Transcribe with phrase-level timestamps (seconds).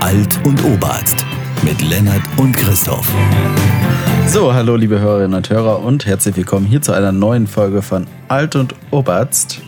[0.00, 1.26] Alt und Oberarzt
[1.62, 3.06] mit Lennart und Christoph.
[4.26, 8.06] So, hallo liebe Hörerinnen und Hörer und herzlich willkommen hier zu einer neuen Folge von
[8.28, 9.60] Alt und Oberarzt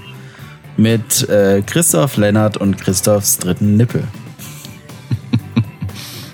[0.79, 4.05] mit äh, Christoph, Lennart und Christophs dritten Nippel.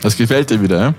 [0.00, 0.94] Das gefällt dir wieder, ja?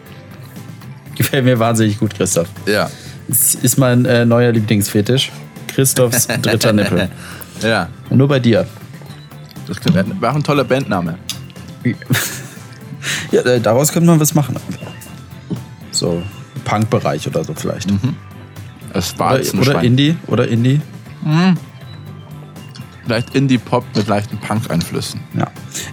[1.15, 2.49] Gefällt mir wahnsinnig gut, Christoph.
[2.65, 2.91] Ja.
[3.29, 5.31] Das ist mein äh, neuer Lieblingsfetisch.
[5.67, 7.09] Christophs dritter Nippel.
[7.61, 7.87] Ja.
[8.09, 8.67] Nur bei dir.
[9.67, 11.17] Das wäre auch ein toller Bandname.
[13.31, 14.55] Ja, äh, daraus könnte man was machen.
[15.91, 16.21] So,
[16.65, 17.89] Punk-Bereich oder so vielleicht.
[18.93, 19.75] Das Oder, Warzenschwein.
[19.75, 20.81] oder Indie, oder Indie.
[23.05, 25.19] Vielleicht Indie-Pop mit leichten Punk-Einflüssen.
[25.37, 25.47] Ja.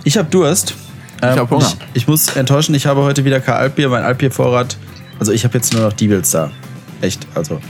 [0.05, 0.74] Ich habe Durst.
[1.23, 1.66] Ähm, hab Hunger.
[1.95, 3.88] Ich, ich muss enttäuschen, ich habe heute wieder kein Altbier.
[3.88, 4.77] Mein Altbiervorrat,
[5.18, 6.51] also ich habe jetzt nur noch Diebels da.
[7.01, 7.60] Echt, also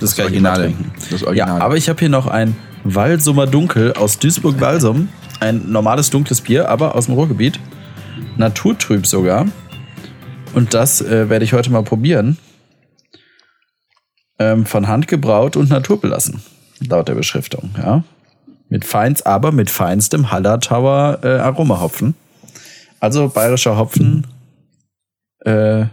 [0.00, 0.74] das, kann ich immer Originale.
[0.74, 0.92] trinken.
[1.10, 1.58] Das Original.
[1.58, 5.08] Ja, aber ich habe hier noch ein Walsumer Dunkel aus Duisburg-Walsum.
[5.40, 7.58] Ein normales dunkles Bier, aber aus dem Ruhrgebiet.
[8.36, 9.46] Naturtrüb sogar.
[10.54, 12.38] Und das äh, werde ich heute mal probieren.
[14.38, 16.42] Ähm, von Hand gebraut und naturbelassen.
[16.80, 18.04] Laut der Beschriftung, ja.
[18.68, 22.14] Mit feins, aber mit feinstem Hallertauer äh, Aromahopfen.
[23.00, 24.26] Also bayerischer Hopfen,
[25.44, 25.86] äh,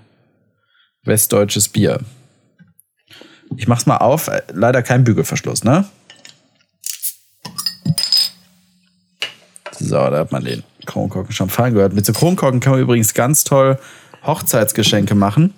[1.03, 2.00] westdeutsches Bier.
[3.56, 4.28] Ich mach's mal auf.
[4.28, 5.86] Äh, Leider kein Bügelverschluss, ne?
[9.80, 11.94] So, da hat man den Kronkorken schon fallen gehört.
[11.94, 13.78] Mit so Kronkorken kann man übrigens ganz toll
[14.26, 15.54] Hochzeitsgeschenke machen.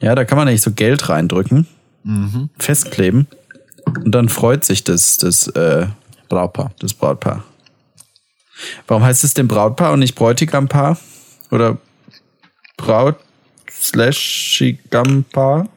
[0.00, 1.66] Ja, da kann man nämlich so Geld reindrücken,
[2.58, 3.26] festkleben
[4.04, 5.86] und dann freut sich das, das, äh,
[6.28, 6.72] Brautpaar.
[6.78, 7.42] das Brautpaar.
[8.86, 10.98] Warum heißt es denn Brautpaar und nicht Bräutigampaar?
[11.50, 11.78] Oder
[12.76, 13.16] Braut
[13.70, 15.68] slash Schigampaar?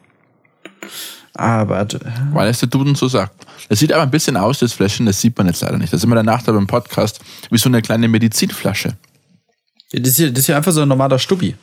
[1.34, 2.00] Ah, warte.
[2.32, 3.41] Weil es der Duden so sagt.
[3.68, 5.92] Das sieht aber ein bisschen aus, das Fläschchen, das sieht man jetzt leider nicht.
[5.92, 8.96] Das ist immer der Nachteil beim Podcast, wie so eine kleine Medizinflasche.
[9.92, 11.54] Das ist hier, das ist hier einfach so ein normaler Stubbi.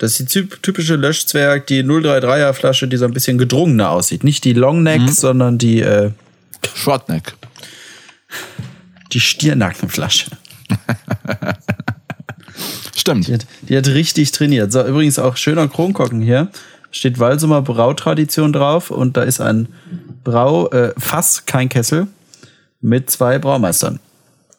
[0.00, 4.22] Das ist die typ- typische Löschzwerg, die 033er Flasche, die so ein bisschen gedrungener aussieht.
[4.22, 6.12] Nicht die Longneck, sondern die, äh,
[6.74, 7.34] Shortneck.
[9.12, 10.30] die Stiernackenflasche.
[12.96, 13.28] Stimmt.
[13.28, 14.72] Die hat, die hat richtig trainiert.
[14.72, 16.50] So, übrigens auch schöner Kronkorken hier.
[16.90, 19.68] Steht Walsumer Brautradition drauf und da ist ein
[20.24, 22.08] Brau, äh, Fass, kein Kessel,
[22.80, 24.00] mit zwei Braumeistern.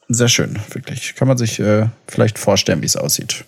[0.08, 1.16] Sehr schön, wirklich.
[1.16, 3.46] Kann man sich äh, vielleicht vorstellen, wie es aussieht.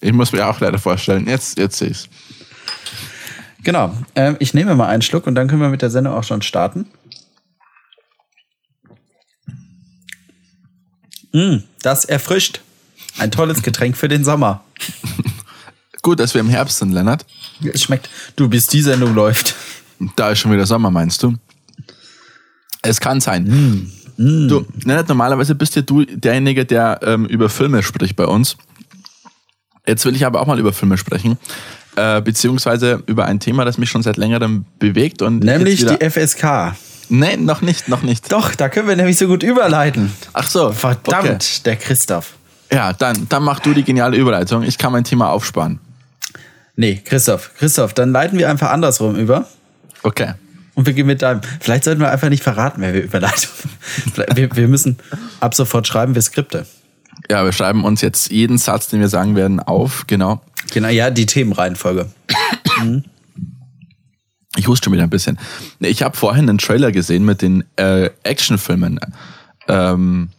[0.00, 1.26] Ich muss mir auch leider vorstellen.
[1.26, 2.08] Jetzt, jetzt sehe ich's.
[3.62, 3.94] Genau.
[4.14, 6.42] Ähm, ich nehme mal einen Schluck und dann können wir mit der Sendung auch schon
[6.42, 6.86] starten.
[11.32, 12.60] Mm, das erfrischt.
[13.18, 14.64] Ein tolles Getränk für den Sommer.
[16.02, 17.26] Gut, dass wir im Herbst sind, Lennart.
[17.72, 18.08] Es schmeckt.
[18.36, 19.54] Du, bis die Sendung läuft.
[20.16, 21.34] Da ist schon wieder Sommer, meinst du?
[22.82, 23.90] Es kann sein.
[24.16, 28.56] Du, Lennart, normalerweise bist ja du derjenige, der ähm, über Filme spricht bei uns.
[29.86, 31.38] Jetzt will ich aber auch mal über Filme sprechen.
[31.96, 35.22] Äh, beziehungsweise über ein Thema, das mich schon seit längerem bewegt.
[35.22, 36.74] Und Nämlich die FSK.
[37.08, 38.30] Nein, noch nicht, noch nicht.
[38.30, 40.12] Doch, da können wir nämlich so gut überleiten.
[40.32, 40.70] Ach so.
[40.70, 41.60] Verdammt, Okay.
[41.64, 42.34] der Christoph.
[42.72, 44.62] Ja, dann, dann mach du die geniale Überleitung.
[44.62, 45.80] Ich kann mein Thema aufsparen.
[46.80, 47.50] Nee, Christoph.
[47.58, 49.46] Christoph, dann leiten wir einfach andersrum über.
[50.02, 50.32] Okay.
[50.72, 51.42] Und wir gehen mit deinem.
[51.60, 53.50] Vielleicht sollten wir einfach nicht verraten, wer wir überleiten.
[54.34, 54.96] Wir, wir müssen
[55.40, 56.66] ab sofort schreiben wir Skripte.
[57.28, 60.06] Ja, wir schreiben uns jetzt jeden Satz, den wir sagen werden, auf.
[60.06, 60.40] Genau.
[60.72, 62.06] Genau, ja, die Themenreihenfolge.
[64.56, 65.38] Ich huste schon wieder ein bisschen.
[65.80, 69.00] Ich habe vorhin einen Trailer gesehen mit den äh, Actionfilmen
[69.68, 70.30] ähm,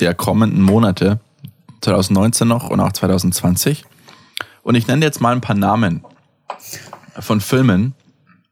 [0.00, 1.18] der kommenden Monate,
[1.80, 3.84] 2019 noch und auch 2020.
[4.62, 6.04] Und ich nenne jetzt mal ein paar Namen
[7.18, 7.94] von Filmen,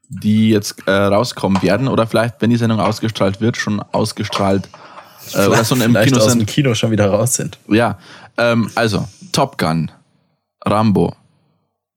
[0.08, 4.68] die jetzt äh, rauskommen werden oder vielleicht, wenn die Sendung ausgestrahlt wird, schon ausgestrahlt
[5.34, 6.46] äh, oder so im Kino aus dem.
[6.46, 7.58] Kino schon wieder raus sind.
[7.68, 7.98] Ja,
[8.38, 9.90] ähm, also Top Gun,
[10.64, 11.14] Rambo,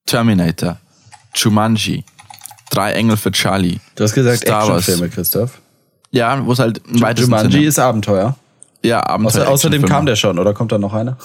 [0.05, 0.77] Terminator,
[1.33, 2.03] Jumanji,
[2.71, 3.79] Drei Engel für Charlie.
[3.95, 4.79] Du hast gesagt Star Wars.
[4.87, 5.59] Actionfilme, Christoph.
[6.11, 7.65] Ja, wo es halt im weitesten Jumanji Sinne.
[7.65, 8.35] ist Abenteuer.
[8.81, 9.41] ja, Abenteuer.
[9.43, 11.17] Außer, außerdem kam der schon, oder kommt da noch einer?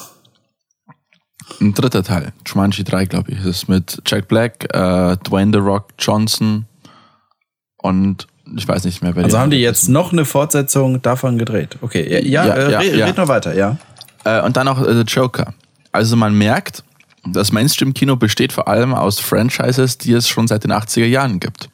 [1.59, 3.37] Ein dritter Teil, Jumanji 3, glaube ich.
[3.37, 6.65] Das ist mit Jack Black, äh, Dwayne The Rock Johnson
[7.77, 11.77] und ich weiß nicht mehr, wer Also haben die jetzt noch eine Fortsetzung davon gedreht.
[11.81, 13.05] Okay, ja, ja, Ja, äh, ja, red, ja.
[13.05, 13.77] red noch weiter, ja.
[14.23, 15.53] Äh, und dann auch äh, The Joker.
[15.91, 16.83] Also man merkt,
[17.25, 21.69] das Mainstream-Kino besteht vor allem aus Franchises, die es schon seit den 80er Jahren gibt.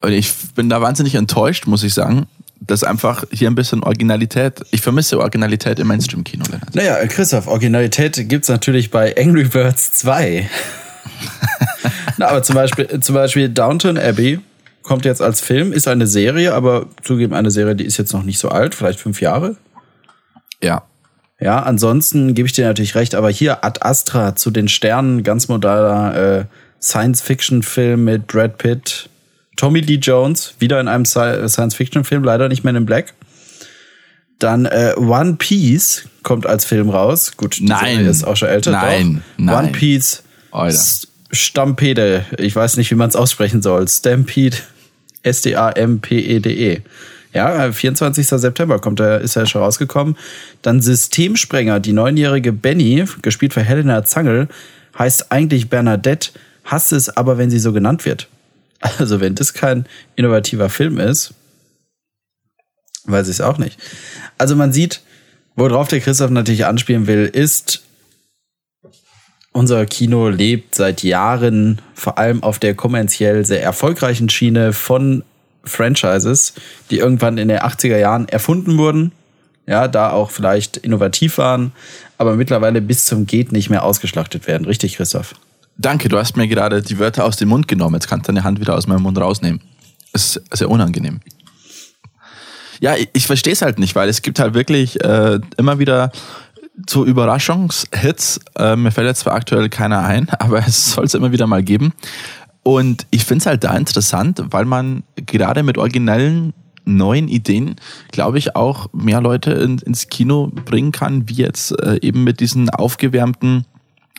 [0.00, 2.26] Und ich bin da wahnsinnig enttäuscht, muss ich sagen,
[2.60, 6.74] dass einfach hier ein bisschen Originalität, ich vermisse Originalität im Mainstream-Kino, Lennart.
[6.74, 10.48] Naja, Christoph, Originalität gibt's natürlich bei Angry Birds 2.
[12.18, 14.40] Na, aber zum Beispiel, zum Beispiel Downton Abbey,
[14.82, 18.22] kommt jetzt als Film, ist eine Serie, aber zugeben eine Serie, die ist jetzt noch
[18.22, 19.56] nicht so alt, vielleicht fünf Jahre.
[20.62, 20.82] Ja.
[21.40, 25.46] Ja, ansonsten gebe ich dir natürlich recht, aber hier Ad Astra zu den Sternen, ganz
[25.46, 26.44] moderner äh,
[26.82, 29.08] Science-Fiction-Film mit Brad Pitt,
[29.58, 33.12] Tommy Lee Jones, wieder in einem Sci- Science-Fiction-Film, leider nicht mehr in Black.
[34.38, 37.32] Dann äh, One Piece kommt als Film raus.
[37.36, 38.06] Gut, Nein.
[38.06, 38.70] Ist auch schon älter.
[38.70, 39.44] Nein, Doch.
[39.44, 39.64] nein.
[39.64, 40.22] One Piece
[41.32, 42.24] Stampede.
[42.38, 43.86] Ich weiß nicht, wie man es aussprechen soll.
[43.88, 44.56] Stampede.
[45.24, 46.72] S-T-A-M-P-E-D-E.
[46.74, 46.80] E.
[47.34, 48.26] Ja, äh, 24.
[48.28, 50.16] September kommt er, ist er schon rausgekommen.
[50.62, 54.48] Dann Systemsprenger, die neunjährige Benny, gespielt von Helena Zangel,
[54.98, 56.30] heißt eigentlich Bernadette,
[56.64, 58.28] hasst es aber, wenn sie so genannt wird.
[58.80, 59.86] Also, wenn das kein
[60.16, 61.34] innovativer Film ist,
[63.04, 63.78] weiß ich es auch nicht.
[64.38, 65.00] Also, man sieht,
[65.56, 67.82] worauf der Christoph natürlich anspielen will, ist,
[69.52, 75.24] unser Kino lebt seit Jahren vor allem auf der kommerziell sehr erfolgreichen Schiene von
[75.64, 76.54] Franchises,
[76.90, 79.12] die irgendwann in den 80er Jahren erfunden wurden.
[79.66, 81.72] Ja, da auch vielleicht innovativ waren,
[82.16, 84.64] aber mittlerweile bis zum Geht nicht mehr ausgeschlachtet werden.
[84.64, 85.34] Richtig, Christoph?
[85.80, 87.94] Danke, du hast mir gerade die Wörter aus dem Mund genommen.
[87.94, 89.60] Jetzt kannst du deine Hand wieder aus meinem Mund rausnehmen.
[90.12, 91.20] Das ist sehr unangenehm.
[92.80, 96.10] Ja, ich, ich verstehe es halt nicht, weil es gibt halt wirklich äh, immer wieder
[96.88, 98.40] so Überraschungshits.
[98.56, 101.62] Äh, mir fällt jetzt zwar aktuell keiner ein, aber es soll es immer wieder mal
[101.62, 101.92] geben.
[102.64, 106.54] Und ich finde es halt da interessant, weil man gerade mit originellen
[106.84, 107.76] neuen Ideen,
[108.10, 112.40] glaube ich, auch mehr Leute in, ins Kino bringen kann, wie jetzt äh, eben mit
[112.40, 113.64] diesen aufgewärmten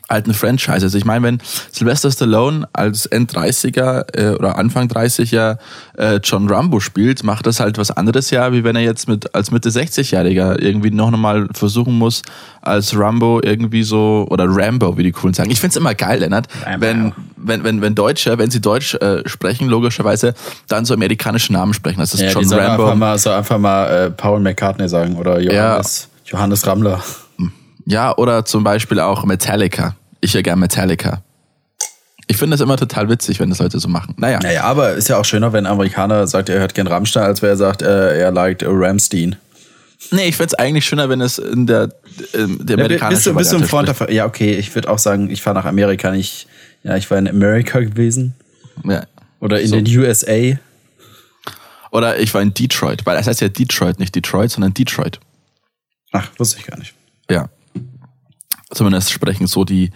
[0.10, 0.94] alten Franchises.
[0.96, 1.38] Ich meine, wenn
[1.72, 5.58] Sylvester Stallone als End-30er äh, oder Anfang 30er
[5.98, 9.34] äh, John Rambo spielt, macht das halt was anderes ja, wie wenn er jetzt mit
[9.36, 12.22] als Mitte 60-Jähriger irgendwie noch mal versuchen muss,
[12.62, 15.52] als Rambo irgendwie so, oder Rambo, wie die coolen sagen.
[15.52, 16.48] Ich find's immer geil, Lennart,
[16.80, 20.34] wenn, wenn, wenn, wenn Deutsche, wenn sie Deutsch äh, sprechen, logischerweise,
[20.68, 22.00] dann so amerikanische Namen sprechen.
[22.00, 22.84] Das ist Ja, John die Rambo.
[22.84, 27.02] einfach mal, soll einfach mal äh, Paul McCartney sagen oder Johannes, Johannes Rammler.
[27.86, 29.96] Ja, oder zum Beispiel auch Metallica.
[30.22, 31.24] Ich höre gern Metallica.
[32.28, 34.14] Ich finde das immer total witzig, wenn das Leute so machen.
[34.18, 34.40] Naja.
[34.42, 37.42] Naja, aber ist ja auch schöner, wenn ein Amerikaner sagt, er hört gern Rammstein, als
[37.42, 39.36] wenn er sagt, äh, er liked Ramstein.
[40.12, 41.90] Nee, ich find's eigentlich schöner, wenn es in der,
[42.34, 44.12] in der Ja, amerikanischen bist du, bist du ein Freund davon?
[44.12, 46.48] Ja, okay, ich würde auch sagen, ich fahre nach Amerika nicht.
[46.84, 48.36] Ja, ich war in Amerika gewesen.
[48.86, 49.04] Ja.
[49.42, 49.76] Oder in So.
[49.82, 50.58] den USA.
[51.92, 55.20] Oder ich war in Detroit, weil es heißt ja Detroit, nicht Detroit, sondern Detroit.
[56.12, 56.94] Ach, wusste ich gar nicht.
[57.30, 57.50] Ja.
[58.72, 59.90] Zumindest sprechen so die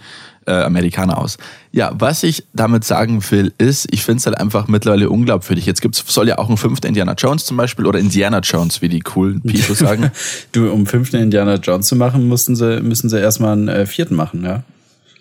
[0.46, 1.38] äh, Amerikaner aus.
[1.72, 5.64] Ja, was ich damit sagen will, ist, ich finde es halt einfach mittlerweile unglaubwürdig.
[5.64, 8.88] Jetzt gibt's, soll ja auch ein fünfter Indiana Jones zum Beispiel oder Indiana Jones, wie
[8.88, 10.10] die coolen People sagen.
[10.52, 14.16] Du, um fünften Indiana Jones zu machen, mussten sie, müssen sie erstmal einen äh, vierten
[14.16, 14.64] machen, ja.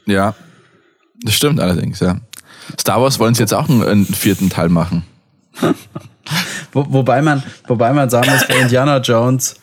[0.05, 0.35] ja,
[1.23, 2.17] das stimmt allerdings, ja.
[2.79, 5.03] Star Wars wollen sie jetzt auch einen, einen vierten Teil machen.
[6.71, 9.55] Wo, wobei man, wobei man sagen muss, bei Indiana Jones,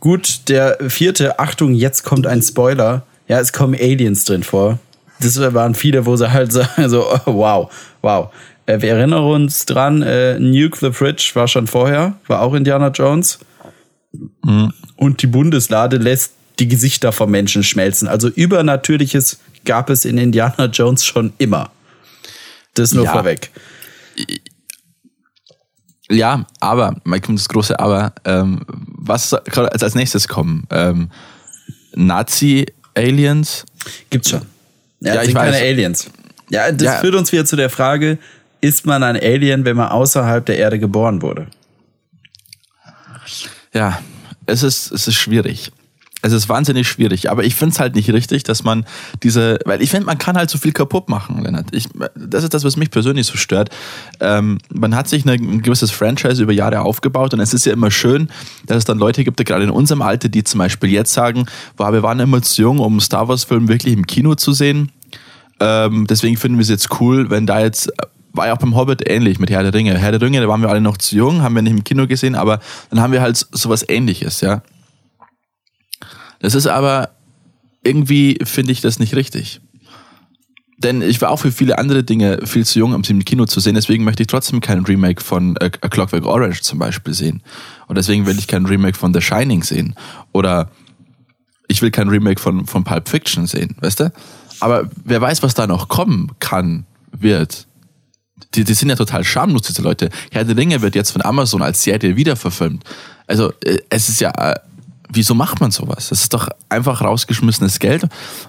[0.00, 3.04] gut, der vierte, Achtung, jetzt kommt ein Spoiler.
[3.28, 4.78] Ja, es kommen Aliens drin vor.
[5.20, 7.72] Das waren viele, wo sie halt sagen, so, oh, wow,
[8.02, 8.32] wow.
[8.66, 12.88] Äh, wir erinnern uns dran, äh, Nuke the Fridge war schon vorher, war auch Indiana
[12.88, 13.38] Jones.
[14.96, 18.08] Und die Bundeslade lässt die Gesichter von Menschen schmelzen.
[18.08, 21.70] Also Übernatürliches gab es in Indiana Jones schon immer.
[22.74, 23.12] Das nur Ja.
[23.12, 23.50] vorweg.
[26.10, 30.66] Ja, aber, mal kommt das große Aber, ähm, was soll als nächstes kommen?
[30.70, 31.10] Ähm,
[33.00, 33.64] Nazi-Aliens?
[34.10, 34.42] Gibt's schon.
[35.00, 35.62] Ja, Ja, ich sind keine weiß.
[35.62, 36.10] Aliens.
[36.50, 36.92] Ja, das Ja.
[37.00, 38.18] führt uns wieder zu der Frage,
[38.60, 41.46] ist man ein Alien, wenn man außerhalb der Erde geboren wurde?
[43.74, 44.00] Ja,
[44.46, 45.70] es ist, es ist schwierig.
[46.20, 48.84] Es ist wahnsinnig schwierig, aber ich finde es halt nicht richtig, dass man
[49.22, 51.66] diese, weil ich finde, man kann halt so viel kaputt machen, Lennart.
[51.70, 53.70] Ich, das ist das, was mich persönlich so stört.
[54.18, 57.72] Ähm, man hat sich eine, ein gewisses Franchise über Jahre aufgebaut und es ist ja
[57.72, 58.30] immer schön,
[58.66, 61.46] dass es dann Leute gibt, gerade in unserem Alter, die zum Beispiel jetzt sagen,
[61.76, 64.52] boah, wir waren immer zu jung, um einen Star Wars Film wirklich im Kino zu
[64.52, 64.90] sehen.
[65.60, 67.92] Ähm, deswegen finden wir es jetzt cool, wenn da jetzt
[68.32, 69.96] war ja auch beim Hobbit ähnlich mit Herr der Ringe.
[69.98, 72.06] Herr der Ringe, da waren wir alle noch zu jung, haben wir nicht im Kino
[72.06, 72.60] gesehen, aber
[72.90, 74.62] dann haben wir halt sowas ähnliches, ja.
[76.38, 77.10] Das ist aber
[77.82, 79.60] irgendwie finde ich das nicht richtig.
[80.78, 83.46] Denn ich war auch für viele andere Dinge viel zu jung, um sie im Kino
[83.46, 83.74] zu sehen.
[83.74, 87.42] Deswegen möchte ich trotzdem kein Remake von äh, A Clockwork Orange zum Beispiel sehen.
[87.88, 89.96] Und deswegen will ich kein Remake von The Shining sehen.
[90.32, 90.70] Oder
[91.66, 94.12] ich will kein Remake von, von Pulp Fiction sehen, weißt du?
[94.60, 97.66] Aber wer weiß, was da noch kommen kann, wird.
[98.54, 100.10] Die, die sind ja total schamlos, diese Leute.
[100.30, 102.84] Herr der Ringe wird jetzt von Amazon als Serie wiederverfilmt.
[103.26, 104.54] Also, äh, es ist ja, äh,
[105.10, 106.08] wieso macht man sowas?
[106.08, 108.06] Das ist doch einfach rausgeschmissenes Geld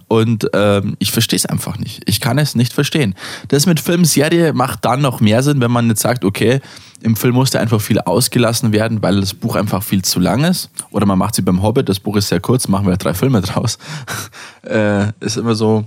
[0.07, 2.01] und ähm, ich verstehe es einfach nicht.
[2.05, 3.15] Ich kann es nicht verstehen.
[3.47, 6.61] Das mit Filmserie macht dann noch mehr Sinn, wenn man jetzt sagt, okay,
[7.01, 10.69] im Film musste einfach viel ausgelassen werden, weil das Buch einfach viel zu lang ist.
[10.91, 13.41] Oder man macht sie beim Hobbit, das Buch ist sehr kurz, machen wir drei Filme
[13.41, 13.77] draus.
[14.63, 15.85] äh, ist immer so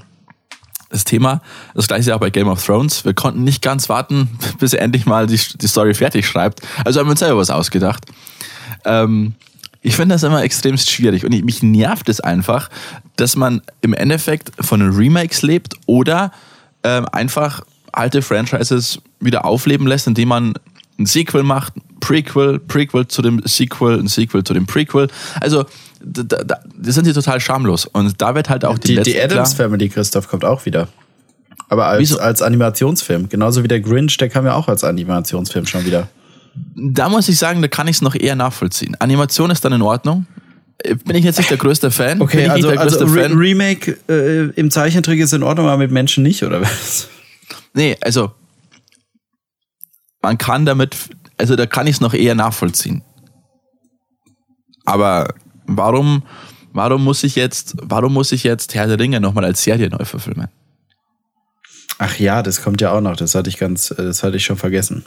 [0.88, 1.40] das Thema.
[1.74, 3.04] Das gleiche ist auch bei Game of Thrones.
[3.04, 6.60] Wir konnten nicht ganz warten, bis er endlich mal die, die Story fertig schreibt.
[6.84, 8.06] Also haben wir uns selber was ausgedacht.
[8.84, 9.34] Ähm,
[9.82, 12.70] ich finde das immer extremst schwierig und ich, mich nervt es einfach,
[13.16, 16.32] dass man im Endeffekt von Remakes lebt oder
[16.84, 20.54] ähm, einfach alte Franchises wieder aufleben lässt, indem man
[20.98, 25.08] ein Sequel macht, Prequel, Prequel zu dem Sequel, ein Sequel zu dem Prequel.
[25.40, 25.64] Also
[26.04, 29.20] da, da, da sind sie total schamlos und da wird halt auch die Die, die
[29.20, 30.88] Adams Family, Christoph, kommt auch wieder.
[31.68, 32.18] Aber als, Wieso?
[32.18, 33.28] als Animationsfilm.
[33.28, 36.08] Genauso wie der Grinch, der kam ja auch als Animationsfilm schon wieder.
[36.54, 38.97] Da muss ich sagen, da kann ich es noch eher nachvollziehen.
[38.99, 40.26] Animation ist dann in Ordnung.
[40.78, 42.21] Äh, Bin ich jetzt nicht der größte Fan?
[42.21, 43.32] Okay, also, also Re Fan?
[43.38, 47.09] Remake äh, im Zeichentrick ist in Ordnung, aber mit Menschen nicht, oder was?
[47.75, 48.32] Nee, also
[50.21, 50.97] man kann damit,
[51.37, 53.02] also da kann ich es noch eher nachvollziehen.
[54.85, 55.35] Aber
[55.66, 56.23] warum,
[56.73, 60.04] warum muss ich jetzt, warum muss ich jetzt Herr der Ringe nochmal als Serie neu
[60.04, 60.49] verfilmen?
[61.99, 63.16] Ach ja, das kommt ja auch noch.
[63.16, 65.04] Das hatte ich ganz, äh, das hatte ich schon vergessen.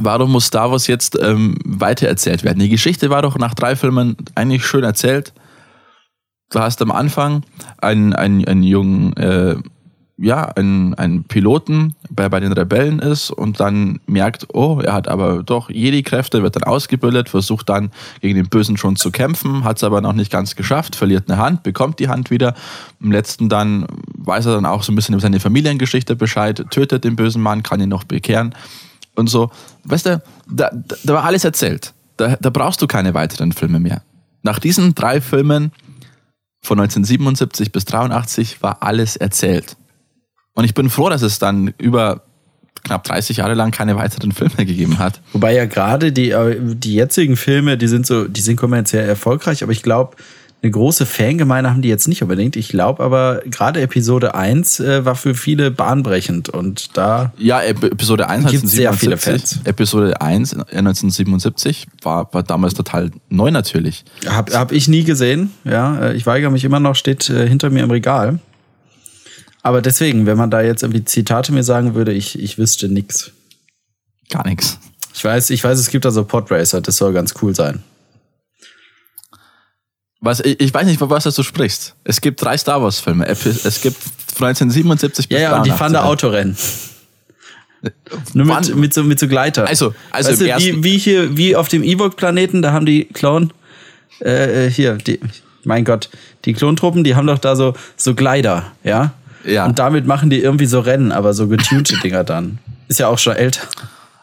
[0.00, 2.58] Warum muss Star Wars jetzt ähm, weitererzählt werden?
[2.58, 5.32] Die Geschichte war doch nach drei Filmen eigentlich schön erzählt.
[6.50, 7.42] Du hast am Anfang
[7.78, 9.56] einen, einen, einen jungen, äh,
[10.18, 15.08] ja, einen, einen Piloten, der bei den Rebellen ist und dann merkt, oh, er hat
[15.08, 19.76] aber doch Jedi-Kräfte, wird dann ausgebildet, versucht dann gegen den Bösen schon zu kämpfen, hat
[19.76, 22.54] es aber noch nicht ganz geschafft, verliert eine Hand, bekommt die Hand wieder.
[23.00, 27.04] Im letzten dann weiß er dann auch so ein bisschen über seine Familiengeschichte Bescheid, tötet
[27.04, 28.54] den bösen Mann, kann ihn noch bekehren
[29.16, 29.50] und so.
[29.84, 30.70] Weißt du, da,
[31.04, 31.92] da, war alles erzählt.
[32.16, 34.02] Da, da brauchst du keine weiteren Filme mehr.
[34.42, 35.72] Nach diesen drei Filmen
[36.62, 39.76] von 1977 bis 83 war alles erzählt.
[40.54, 42.22] Und ich bin froh, dass es dann über
[42.82, 45.20] knapp 30 Jahre lang keine weiteren Filme gegeben hat.
[45.32, 49.62] Wobei ja gerade die, äh, die jetzigen Filme, die sind so, die sind kommerziell erfolgreich,
[49.62, 50.16] aber ich glaube,
[50.66, 52.56] eine große Fangemeinde haben die jetzt nicht unbedingt.
[52.56, 57.84] Ich glaube aber, gerade Episode 1 äh, war für viele bahnbrechend und da Ja, Ep-
[57.84, 59.58] Episode 1 Gibt's sehr viele 1977.
[59.58, 59.66] Fans.
[59.66, 64.04] Episode 1 äh, 1977 war, war damals total neu natürlich.
[64.26, 66.08] Hab, hab ich nie gesehen, ja.
[66.08, 68.40] Äh, Ich weigere mich immer noch, steht äh, hinter mir im Regal.
[69.62, 73.30] Aber deswegen, wenn man da jetzt irgendwie Zitate mir sagen würde, ich, ich wüsste nix.
[74.30, 74.78] Gar nichts.
[75.14, 77.82] Ich weiß, ich weiß, es gibt da so Podracer, das soll ganz cool sein.
[80.26, 81.94] Was, ich, ich weiß nicht, von was du sprichst.
[82.04, 83.26] Es gibt drei Star Wars Filme.
[83.28, 83.96] Epi- Es gibt
[84.34, 86.10] von 1977 bis Ja, ja, und die fahren da 83.
[86.10, 86.56] Autorennen.
[88.34, 89.66] Nur mit, mit, so, mit so Gleiter.
[89.66, 93.48] Also, also weißt du, wie, wie hier, wie auf dem Ewok-Planeten, da haben die Clone,
[94.20, 95.20] äh, äh, hier, die,
[95.64, 96.08] mein Gott,
[96.44, 99.12] die Klontruppen, die haben doch da so, so Gleiter, ja?
[99.44, 99.66] Ja.
[99.66, 102.58] Und damit machen die irgendwie so Rennen, aber so getunte Dinger dann.
[102.88, 103.60] Ist ja auch schon älter.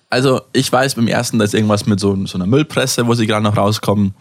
[0.10, 3.26] Also, ich weiß, beim ersten, da ist irgendwas mit so, so einer Müllpresse, wo sie
[3.26, 4.14] gerade noch rauskommen.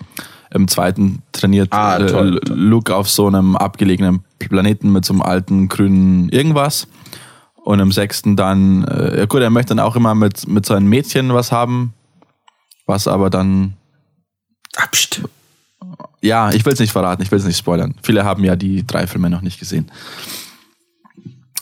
[0.54, 5.23] Im zweiten trainiert Ah, äh, toll, Luke auf so einem abgelegenen Planeten mit so einem
[5.23, 6.88] alten grünen irgendwas.
[7.64, 10.88] Und im sechsten dann, äh, ja gut, er möchte dann auch immer mit, mit seinen
[10.88, 11.94] Mädchen was haben.
[12.87, 13.75] Was aber dann,
[14.76, 15.23] Abst.
[16.21, 17.94] ja, ich will es nicht verraten, ich will es nicht spoilern.
[18.02, 19.90] Viele haben ja die drei Filme noch nicht gesehen.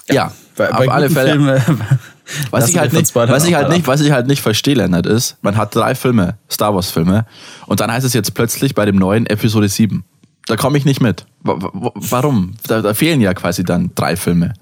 [0.08, 1.60] Ja, Bei, auf bei alle guten Fälle.
[1.60, 1.80] Filmen,
[2.50, 5.06] Was lassen ich, halt nicht, was, ich halt nicht, was ich halt nicht verstehe, Leonard,
[5.06, 7.26] ist, man hat drei Filme, Star Wars Filme,
[7.66, 10.04] und dann heißt es jetzt plötzlich bei dem neuen Episode 7.
[10.46, 11.26] Da komme ich nicht mit.
[11.42, 12.54] Wa- wa- Warum?
[12.66, 14.54] Da, da fehlen ja quasi dann drei Filme.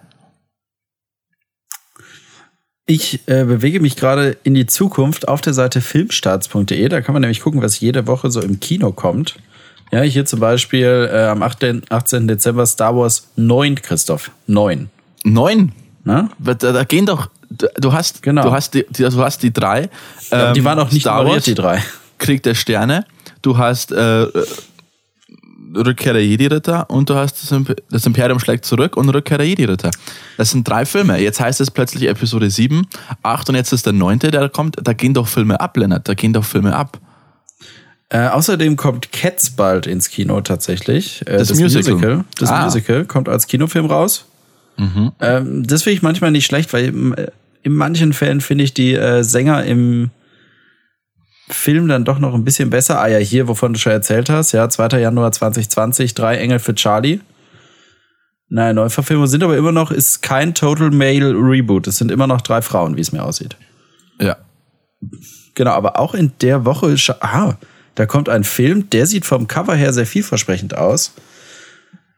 [2.87, 6.89] Ich äh, bewege mich gerade in die Zukunft auf der Seite filmstarts.de.
[6.89, 9.37] Da kann man nämlich gucken, was jede Woche so im Kino kommt.
[9.93, 11.83] Ja, hier zum Beispiel äh, am 18.
[11.91, 12.29] 18.
[12.29, 14.31] Dezember Star Wars 9, Christoph.
[14.47, 14.89] 9.
[15.25, 15.73] Neun?
[16.05, 16.31] Ne?
[16.39, 18.43] Da, da gehen doch, du, hast, Genau.
[18.43, 19.89] du hast die, die, du hast die drei.
[20.31, 21.83] Ähm, die waren auch nicht Star Wars, die drei.
[22.19, 23.05] Krieg der Sterne,
[23.43, 24.45] du hast äh, äh,
[25.77, 29.91] Rückkehr der Jedi-Ritter und du hast das, das Imperium schlägt zurück und Rückkehr der Jedi-Ritter.
[30.39, 31.19] Das sind drei Filme.
[31.21, 32.87] Jetzt heißt es plötzlich Episode 7,
[33.23, 34.77] 8 und jetzt ist der neunte, der kommt.
[34.83, 36.09] Da gehen doch Filme ab, Lennart.
[36.09, 36.99] Da gehen doch Filme ab.
[38.11, 41.21] Äh, außerdem kommt Cats bald ins Kino tatsächlich.
[41.27, 42.25] Äh, Das Musical.
[42.39, 42.65] Das Ah.
[42.65, 44.25] Musical kommt als Kinofilm raus.
[45.21, 47.29] Ähm, das finde ich manchmal nicht schlecht, weil im, äh,
[47.63, 50.11] in manchen Fällen finde ich die äh, Sänger im
[51.49, 53.01] Film dann doch noch ein bisschen besser.
[53.01, 55.01] Ah ja, hier, wovon du schon erzählt hast, ja, 2.
[55.01, 57.21] Januar 2020, drei Engel für Charlie.
[58.51, 61.87] Nein, Neuverfilmungen sind aber immer noch, ist kein Total Male Reboot.
[61.87, 63.57] Es sind immer noch drei Frauen, wie es mir aussieht.
[64.21, 64.37] Ja.
[65.55, 67.55] Genau, aber auch in der Woche, ah,
[67.95, 71.13] Da kommt ein Film, der sieht vom Cover her sehr vielversprechend aus.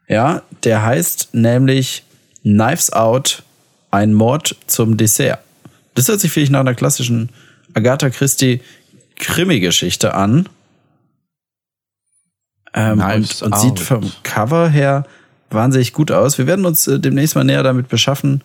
[0.07, 2.03] Ja, der heißt nämlich
[2.43, 3.43] Knives Out,
[3.91, 5.39] ein Mord zum Dessert.
[5.95, 7.29] Das hört sich vielleicht nach einer klassischen
[7.73, 8.61] Agatha Christie
[9.17, 10.47] Krimi-Geschichte an.
[12.73, 15.05] Ähm, und, und sieht vom Cover her
[15.49, 16.37] wahnsinnig gut aus.
[16.37, 18.41] Wir werden uns äh, demnächst mal näher damit beschaffen.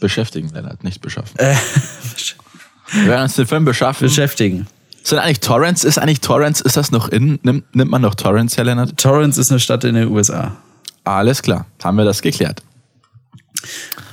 [0.00, 1.38] Beschäftigen, Lennart, nicht beschaffen.
[1.38, 1.54] Äh,
[2.92, 4.06] Wir werden uns den Film beschaffen.
[4.08, 4.66] beschäftigen.
[5.02, 5.84] Sind eigentlich Torrents?
[5.84, 6.60] Ist eigentlich Torrents?
[6.60, 7.38] Ist das noch in?
[7.42, 8.96] Nimmt, nimmt man noch Torrents, Herr Lennart?
[8.96, 10.56] Torrance ist eine Stadt in den USA.
[11.04, 12.62] Alles klar, haben wir das geklärt.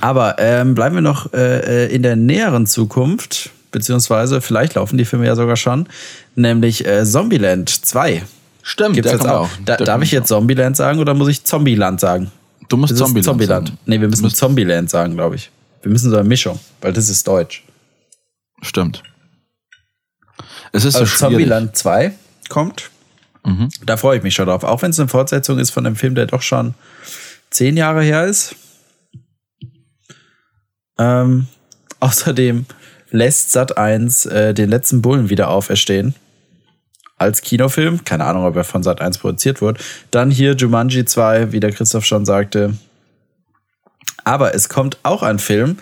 [0.00, 5.04] Aber ähm, bleiben wir noch äh, äh, in der näheren Zukunft, beziehungsweise vielleicht laufen die
[5.04, 5.88] Filme ja sogar schon,
[6.34, 8.22] nämlich äh, Zombieland 2.
[8.62, 9.48] Stimmt, Gibt's jetzt auch.
[9.64, 12.30] Da, darf ich jetzt Zombieland sagen oder muss ich Zombieland sagen?
[12.68, 13.68] Du musst Das Zombieland Zombieland.
[13.68, 13.78] sagen.
[13.86, 15.50] Nee, wir müssen Zombieland sagen, glaube ich.
[15.82, 17.64] Wir müssen so eine Mischung, weil das ist Deutsch.
[18.60, 19.02] Stimmt.
[20.72, 21.32] Es ist so Also schwierig.
[21.32, 22.12] Zombieland 2
[22.48, 22.90] kommt.
[23.86, 24.62] Da freue ich mich schon drauf.
[24.64, 26.74] Auch wenn es eine Fortsetzung ist von einem Film, der doch schon
[27.48, 28.54] zehn Jahre her ist.
[30.98, 31.46] Ähm,
[32.00, 32.66] außerdem
[33.10, 36.14] lässt Sat 1 äh, den letzten Bullen wieder auferstehen.
[37.16, 38.04] Als Kinofilm.
[38.04, 39.78] Keine Ahnung, ob er von Sat 1 produziert wird.
[40.10, 42.74] Dann hier Jumanji 2, wie der Christoph schon sagte.
[44.24, 45.78] Aber es kommt auch ein Film,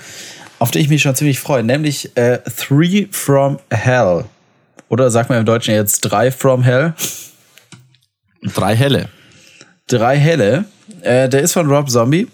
[0.59, 4.25] auf den ich mich schon ziemlich freue, nämlich äh, Three from Hell.
[4.89, 6.95] Oder sagt man im Deutschen jetzt Drei from Hell?
[8.55, 9.09] Drei Helle.
[9.89, 10.65] Drei Helle.
[11.03, 12.29] Äh, der ist von Rob Zombie.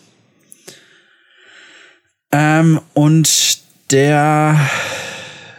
[2.32, 3.58] Ähm, und
[3.90, 4.58] der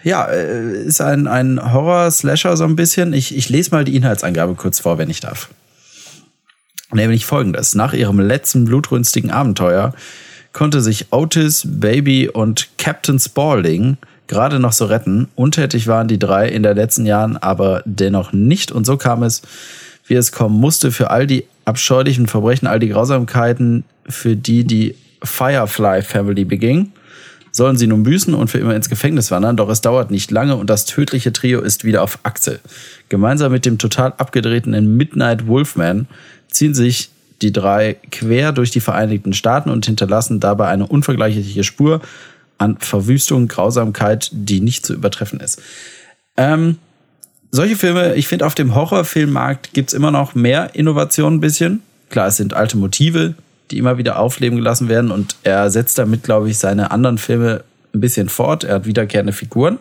[0.03, 3.13] ja, äh, ist ein, ein Horror-Slasher so ein bisschen.
[3.13, 5.49] Ich, ich lese mal die Inhaltsangabe kurz vor, wenn ich darf.
[6.91, 7.73] Nämlich folgendes.
[7.73, 9.93] Nach ihrem letzten blutrünstigen Abenteuer
[10.51, 15.27] konnte sich Otis, Baby und Captain Spaulding gerade noch so retten.
[15.35, 18.71] Untätig waren die drei in den letzten Jahren aber dennoch nicht.
[18.71, 19.41] Und so kam es,
[20.05, 24.95] wie es kommen musste, für all die abscheulichen Verbrechen, all die Grausamkeiten, für die die
[25.23, 26.91] Firefly Family beging
[27.51, 30.55] sollen sie nun büßen und für immer ins Gefängnis wandern, doch es dauert nicht lange
[30.55, 32.59] und das tödliche Trio ist wieder auf Achse.
[33.09, 36.07] Gemeinsam mit dem total abgedrehten Midnight Wolfman
[36.49, 37.11] ziehen sich
[37.43, 42.01] die drei quer durch die Vereinigten Staaten und hinterlassen dabei eine unvergleichliche Spur
[42.57, 45.61] an Verwüstung, Grausamkeit, die nicht zu übertreffen ist.
[46.37, 46.77] Ähm,
[47.51, 51.83] solche Filme, ich finde, auf dem Horrorfilmmarkt gibt's immer noch mehr Innovation ein bisschen.
[52.09, 53.35] Klar, es sind alte Motive,
[53.73, 57.63] die immer wieder aufleben gelassen werden und er setzt damit, glaube ich, seine anderen Filme
[57.93, 58.63] ein bisschen fort.
[58.63, 59.79] Er hat wiederkehrende Figuren.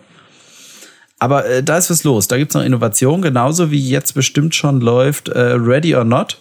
[1.18, 2.26] Aber äh, da ist was los.
[2.26, 6.38] Da gibt's noch Innovation, genauso wie jetzt bestimmt schon läuft äh, Ready or Not.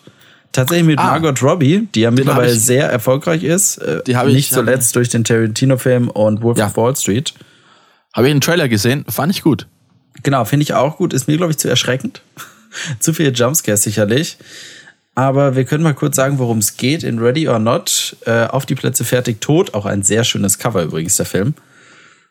[0.53, 1.03] Tatsächlich mit Ah.
[1.11, 3.77] Margot Robbie, die ja mittlerweile ich- sehr erfolgreich ist.
[3.77, 6.67] Äh, Die hab ich- nicht zuletzt durch den Tarantino-Film und Wolf Ja.
[6.67, 7.33] of Wall Street.
[8.13, 9.67] Habe ich einen Trailer gesehen, fand ich gut.
[10.23, 11.13] Genau, finde ich auch gut.
[11.13, 12.21] Ist mir, glaube ich, zu erschreckend.
[12.99, 14.37] zu viele Jumpscares sicherlich.
[15.15, 17.04] Aber wir können mal kurz sagen, worum es geht.
[17.04, 19.74] In Ready or Not, äh, auf die Plätze fertig, tot.
[19.74, 21.54] Auch ein sehr schönes Cover übrigens, der Film.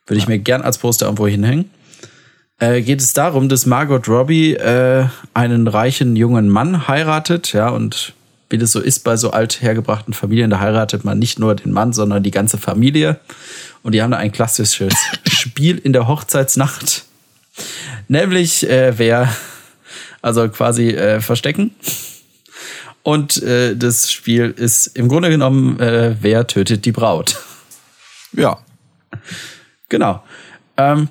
[0.06, 1.70] Würde ich mir gern als Poster irgendwo hinhängen.
[2.58, 8.14] Äh, geht es darum, dass Margot Robbie äh, einen reichen jungen Mann heiratet, ja, und
[8.50, 11.92] wie das so ist bei so althergebrachten Familien, da heiratet man nicht nur den Mann,
[11.92, 13.20] sondern die ganze Familie.
[13.82, 14.94] Und die haben da ein klassisches
[15.26, 17.04] Spiel in der Hochzeitsnacht.
[18.08, 19.32] Nämlich, äh, wer,
[20.20, 21.74] also quasi äh, verstecken.
[23.02, 27.38] Und äh, das Spiel ist im Grunde genommen, äh, wer tötet die Braut.
[28.32, 28.58] Ja.
[29.88, 30.22] Genau.
[30.76, 31.08] Ähm,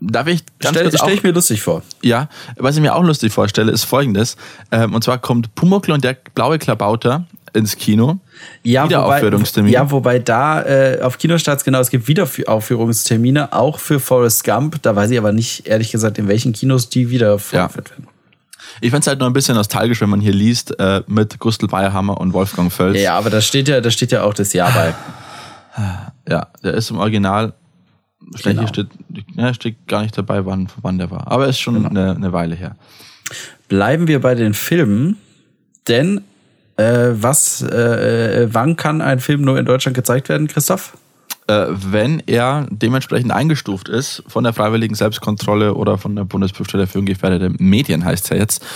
[0.00, 1.82] Darf ich ganz stell, kurz stell auch, ich mir lustig vor.
[2.02, 4.36] Ja, was ich mir auch lustig vorstelle, ist folgendes.
[4.70, 8.20] Ähm, und zwar kommt Pumuckl und der blaue Klabauter ins Kino.
[8.62, 9.72] Ja, wobei, Wiederaufführungstermin.
[9.72, 14.80] ja, wobei da äh, auf Kinostarts, genau, es gibt Wiederaufführungstermine, auch für Forrest Gump.
[14.82, 18.06] Da weiß ich aber nicht, ehrlich gesagt, in welchen Kinos die wieder vorgeführt werden.
[18.80, 22.20] Ich find's halt nur ein bisschen nostalgisch, wenn man hier liest, äh, mit Gustl Bayerhammer
[22.20, 22.98] und Wolfgang Völz.
[23.00, 24.94] Ja, aber da steht ja, da steht ja auch das Jahr bei.
[26.28, 27.54] Ja, der ist im Original,
[28.42, 28.60] Genau.
[28.60, 28.88] hier steht,
[29.36, 31.30] ja, steht gar nicht dabei, wann, wann der war.
[31.30, 31.88] Aber ist schon Genau.
[31.88, 32.76] eine, eine Weile her.
[33.68, 35.16] Bleiben wir bei den Filmen,
[35.86, 36.22] denn
[36.76, 40.96] äh, was, äh, äh, wann kann ein Film nur in Deutschland gezeigt werden, Christoph?
[41.48, 46.98] Äh, wenn er dementsprechend eingestuft ist von der Freiwilligen Selbstkontrolle oder von der Bundesprüfstelle für
[46.98, 48.66] ungefährdete Medien, heißt es ja jetzt.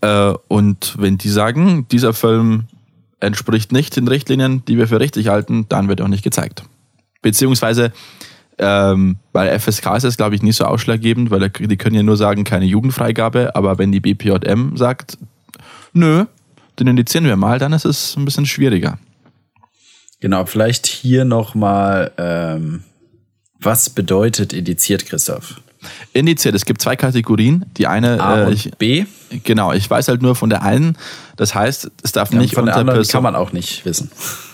[0.00, 2.64] Äh, und wenn die sagen, dieser Film
[3.20, 6.64] entspricht nicht den Richtlinien, die wir für richtig halten, dann wird er auch nicht gezeigt.
[7.22, 7.92] Beziehungsweise
[8.58, 12.16] ähm, bei FSK ist es, glaube ich, nicht so ausschlaggebend, weil die können ja nur
[12.16, 15.18] sagen, keine Jugendfreigabe, aber wenn die BPJM sagt,
[15.92, 16.24] nö,
[16.80, 18.98] den indizieren wir mal, dann ist es ein bisschen schwieriger.
[20.20, 22.82] Genau, vielleicht hier nochmal, ähm,
[23.60, 25.60] was bedeutet indiziert, Christoph?
[26.12, 27.64] Indiziert, es gibt zwei Kategorien.
[27.76, 29.04] Die eine, A äh, und ich, B.
[29.44, 30.96] genau, ich weiß halt nur von der einen.
[31.36, 33.84] Das heißt, es darf Ja, nicht von der unter anderen Person- kann man auch nicht
[33.84, 34.10] wissen.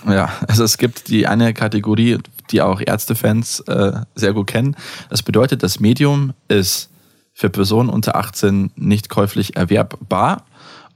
[0.07, 2.19] Ja, also es gibt die eine Kategorie,
[2.51, 4.77] die auch Ärztefans äh, sehr gut kennen.
[5.09, 6.91] Das bedeutet, das Medium ist
[7.33, 10.45] für Personen unter 18 nicht käuflich erwerbbar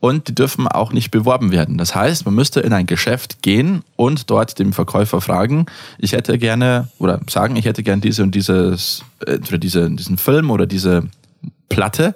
[0.01, 1.77] und die dürfen auch nicht beworben werden.
[1.79, 5.67] Das heißt, man müsste in ein Geschäft gehen und dort dem Verkäufer fragen,
[5.99, 10.17] ich hätte gerne, oder sagen, ich hätte gerne diese und dieses, äh, entweder diese, diesen
[10.19, 11.05] Film oder diese
[11.69, 12.15] Platte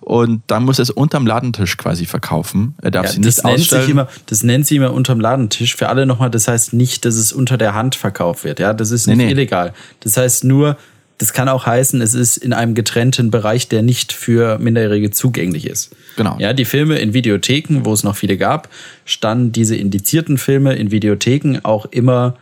[0.00, 2.74] und dann muss er es unterm Ladentisch quasi verkaufen.
[2.82, 3.82] Er darf Ja, sie das, nicht nennt ausstellen.
[3.82, 5.74] sich immer, das nennt sich immer unterm Ladentisch.
[5.76, 8.58] Für alle nochmal, das heißt nicht, dass es unter der Hand verkauft wird.
[8.60, 9.32] Ja, das ist Nee, nicht nee.
[9.32, 9.72] illegal.
[10.00, 10.76] Das heißt nur,
[11.18, 15.66] das kann auch heißen, es ist in einem getrennten Bereich, der nicht für Minderjährige zugänglich
[15.66, 15.94] ist.
[16.16, 16.36] Genau.
[16.38, 18.68] Ja, die Filme in Videotheken, wo es noch viele gab,
[19.04, 22.36] standen diese indizierten Filme in Videotheken auch immer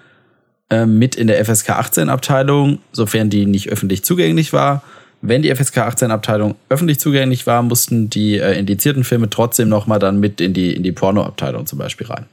[0.71, 4.83] ähm, mit in der FSK 18 Abteilung, sofern die nicht öffentlich zugänglich war.
[5.23, 9.87] Wenn die FSK 18 Abteilung öffentlich zugänglich war, mussten die äh, indizierten Filme trotzdem noch
[9.87, 12.27] mal dann mit in die in die Porno Abteilung zum Beispiel rein.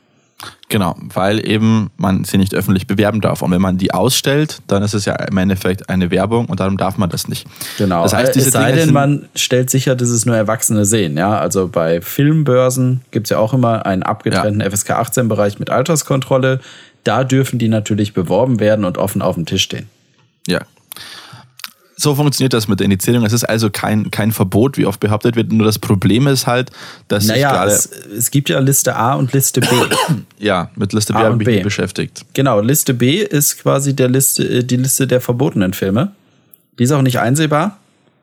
[0.69, 3.41] Genau, weil eben man sie nicht öffentlich bewerben darf.
[3.41, 6.77] Und wenn man die ausstellt, dann ist es ja im Endeffekt eine Werbung und darum
[6.77, 7.47] darf man das nicht.
[7.77, 8.03] Genau.
[8.03, 10.85] Das heißt, Äh, diese es sei Dinge denn, man stellt sicher, dass es nur Erwachsene
[10.85, 11.17] sehen.
[11.17, 16.59] Ja, also bei Filmbörsen gibt's ja auch immer einen abgetrennten FSK 18 Bereich mit Alterskontrolle.
[17.03, 19.89] Da dürfen die natürlich beworben werden und offen auf dem Tisch stehen.
[20.47, 20.59] Ja.
[21.99, 23.25] So funktioniert das mit der Indizierung.
[23.25, 25.51] Es ist also kein, kein Verbot, wie oft behauptet wird.
[25.51, 26.69] Nur das Problem ist halt,
[27.07, 29.67] dass sich Naja, gerade, es, es gibt ja Liste A und Liste B.
[30.37, 32.23] ja, mit Liste B habe ich mich beschäftigt.
[32.33, 36.11] genau, Liste B ist quasi der Liste, äh, die Liste der verbotenen Filme.
[36.77, 37.79] Die ist auch nicht einsehbar.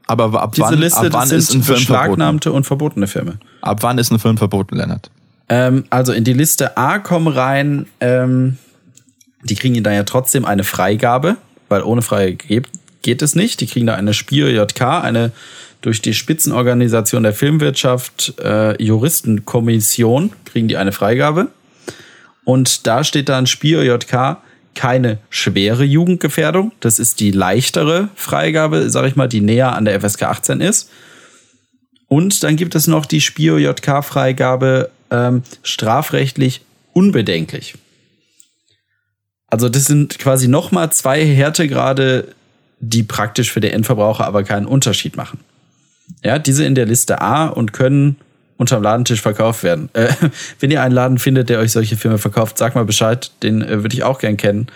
[0.07, 2.01] Aber ab Diese wann, Liste ab wann das ist ein sind Film verboten?
[2.03, 3.39] beschlagnahmte und verbotene Filme.
[3.61, 5.11] Ab wann ist ein Film verboten, Lennart?
[5.49, 8.59] Ähm, also in die Liste A kommen rein, ähm,
[9.43, 11.37] die kriegen da ja trotzdem eine Freigabe,
[11.69, 12.69] weil ohne Freigabe
[13.05, 13.61] geht, es nicht.
[13.61, 15.31] Die kriegen da eine Spiel-JK, eine
[15.81, 21.49] durch die Spitzenorganisation der Filmwirtschaft äh, Juristenkommission, kriegen die eine Freigabe.
[22.45, 24.39] Und da steht dann Spiel-JK
[24.75, 26.73] keine schwere Jugendgefährdung.
[26.81, 30.91] Das ist die leichtere Freigabe, sag ich mal, die näher an der FSK 18 ist.
[32.09, 36.63] Und dann gibt es noch die Spio-JK-Freigabe ähm, strafrechtlich
[36.93, 37.75] unbedenklich.
[39.49, 42.35] Also das sind quasi nochmal zwei Härtegrade,
[42.89, 45.41] die praktisch für den Endverbraucher aber keinen Unterschied machen.
[46.23, 48.17] Ja, diese in der Liste A und können
[48.57, 49.89] unterm Ladentisch verkauft werden.
[49.95, 50.13] Äh,
[50.61, 53.83] wenn ihr einen Laden findet, der euch solche Filme verkauft, sag mal Bescheid, den äh,
[53.83, 54.69] würde ich auch gern kennen,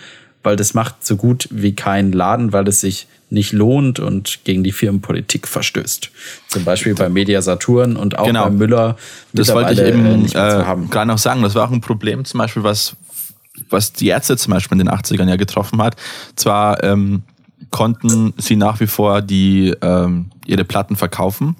[0.42, 4.64] weil das macht so gut wie kein Laden, weil es sich nicht lohnt und gegen
[4.64, 6.11] die Firmenpolitik verstößt.
[6.49, 8.44] Zum Beispiel bei Media Saturn und auch Genau.
[8.44, 8.97] bei Müller.
[9.33, 10.88] Das wollte ich äh, eben äh, haben.
[10.88, 11.42] gerade noch sagen.
[11.42, 12.97] Das war auch ein Problem, zum Beispiel, was,
[13.68, 15.97] was die Ärzte zum Beispiel in den 80ern ja getroffen hat.
[16.37, 17.23] Zwar ähm,
[17.71, 21.57] konnten sie nach wie vor die, ähm, ihre Platten verkaufen,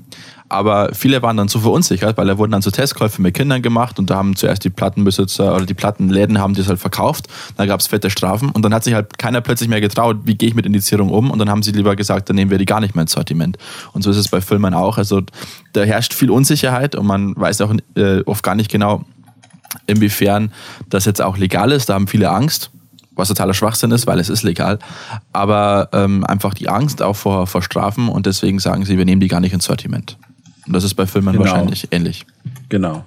[0.49, 3.99] aber viele waren dann so verunsichert, weil da wurden dann so Testkäufe mit Kindern gemacht
[3.99, 7.27] und da haben zuerst die Plattenbesitzer oder die Plattenläden haben das halt verkauft.
[7.57, 10.37] Dann gab es fette Strafen und dann hat sich halt keiner plötzlich mehr getraut, wie
[10.37, 12.65] gehe ich mit Indizierung um und dann haben sie lieber gesagt, dann nehmen wir die
[12.65, 13.59] gar nicht mehr ins Sortiment.
[13.93, 14.97] Und so ist es bei Filmen auch.
[14.97, 15.23] Also
[15.75, 19.05] da herrscht viel Unsicherheit und man weiß auch äh, oft gar nicht genau,
[19.87, 20.53] inwiefern
[20.89, 21.91] das jetzt auch legal ist.
[21.91, 22.71] Da haben viele Angst,
[23.19, 24.79] was totaler Schwachsinn ist, weil es ist legal.
[25.33, 29.21] Aber ähm, einfach die Angst auch vor, vor Strafen und deswegen sagen sie, wir nehmen
[29.21, 30.17] die gar nicht ins Sortiment.
[30.67, 31.45] Und das ist bei Filmen Genau.
[31.45, 32.25] wahrscheinlich ähnlich.
[32.69, 33.05] Genau.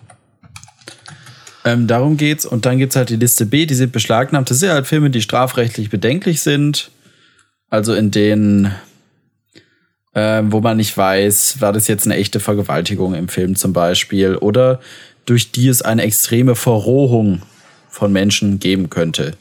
[1.64, 2.46] Ähm, darum geht's.
[2.46, 4.50] Und dann gibt's halt die Liste B, die sind beschlagnahmt.
[4.50, 6.90] Das sind halt Filme, die strafrechtlich bedenklich sind.
[7.70, 8.74] Also in denen,
[10.16, 14.36] ähm, wo man nicht weiß, war das jetzt eine echte Vergewaltigung im Film zum Beispiel
[14.36, 14.80] oder
[15.26, 17.44] durch die es eine extreme Verrohung
[17.90, 19.36] von Menschen geben könnte.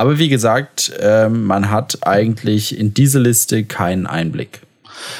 [0.00, 4.62] Aber wie gesagt, ähm, man hat eigentlich in diese Liste keinen Einblick.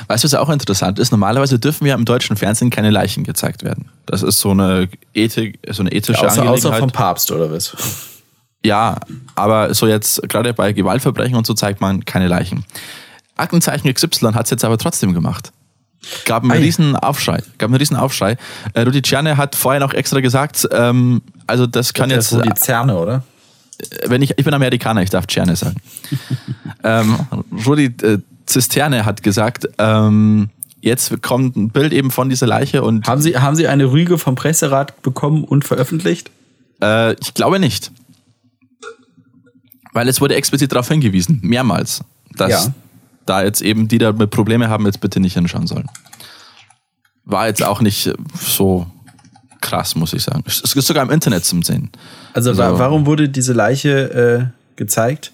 [0.09, 1.11] Weißt du, was auch interessant ist?
[1.11, 3.91] Normalerweise dürfen ja im deutschen Fernsehen keine Leichen gezeigt werden.
[4.07, 6.65] Das ist so eine Ethik, so eine ethische Außer, Angelegenheit.
[6.73, 7.77] außer vom Papst oder was?
[8.65, 8.97] Ja,
[9.35, 12.65] aber so jetzt, gerade bei Gewaltverbrechen und so zeigt man keine Leichen.
[13.37, 15.53] Aktenzeichen XY hat es jetzt aber trotzdem gemacht.
[16.25, 16.61] Gab einen Ei.
[16.61, 17.43] riesen Aufschrei.
[17.59, 18.39] Gab einen riesen Aufschrei.
[18.73, 22.55] Äh, Rudi Ciane hat vorher noch extra gesagt, ähm, also das kann Das jetzt, die
[22.55, 23.25] Zerne, oder?
[24.07, 25.77] Wenn ich, ich bin Amerikaner, ich darf Ciane sagen.
[26.85, 27.19] ähm,
[27.67, 33.07] Rudi äh, Zisterne hat gesagt, ähm, jetzt kommt ein Bild eben von dieser Leiche und
[33.07, 36.31] Haben Sie, haben Sie eine Rüge vom Presserat bekommen und veröffentlicht?
[36.83, 37.93] Äh, ich glaube nicht.
[39.93, 42.01] Weil es wurde explizit darauf hingewiesen, mehrmals,
[42.37, 42.75] dass Ja.
[43.27, 45.89] da jetzt eben die da mit Probleme haben, jetzt bitte nicht hinschauen sollen.
[47.25, 48.87] War jetzt auch nicht so
[49.61, 50.43] krass, muss ich sagen.
[50.47, 51.91] Es ist sogar im Internet zum Sehen.
[52.33, 55.33] Also, Also- warum wurde diese Leiche äh, gezeigt?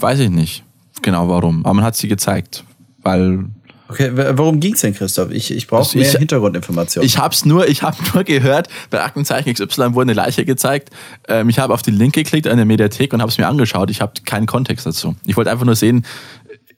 [0.00, 0.64] Weiß ich nicht
[1.02, 2.64] genau warum, aber man hat sie gezeigt.
[3.02, 3.46] weil
[3.88, 5.30] Okay, w- worum ging's denn, Christoph?
[5.32, 7.06] Ich, ich brauche Also mehr ich- Hintergrundinformationen.
[7.06, 10.90] Ich hab's nur, ich habe nur gehört, bei Aktenzeichen XY wurde eine Leiche gezeigt.
[11.28, 13.90] Ähm, ich habe auf den Link geklickt an der Mediathek und habe es mir angeschaut.
[13.90, 15.14] Ich habe keinen Kontext dazu.
[15.26, 16.06] Ich wollte einfach nur sehen,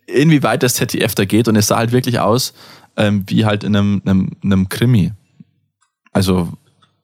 [0.06, 2.52] inwieweit das ZDF da geht und es sah halt wirklich aus
[2.96, 5.12] ähm, wie halt in einem, einem, einem Krimi.
[6.14, 6.48] Also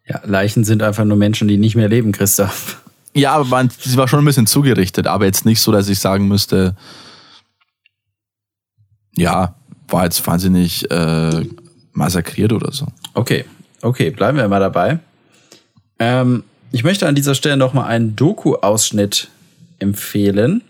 [0.08, 2.82] ja, Leichen sind einfach nur Menschen, die nicht mehr leben, Christoph.
[3.14, 5.98] ja, aber man, sie war schon ein bisschen zugerichtet, aber jetzt nicht so, dass ich
[5.98, 6.74] sagen müsste,
[9.14, 9.54] ja,
[9.88, 11.44] war jetzt wahnsinnig äh,
[11.92, 12.86] massakriert oder so.
[13.14, 13.44] Okay,
[13.82, 15.00] okay, bleiben wir mal dabei.
[15.98, 19.28] Ähm, ich möchte an dieser Stelle noch mal einen Doku-Ausschnitt
[19.80, 20.62] empfehlen.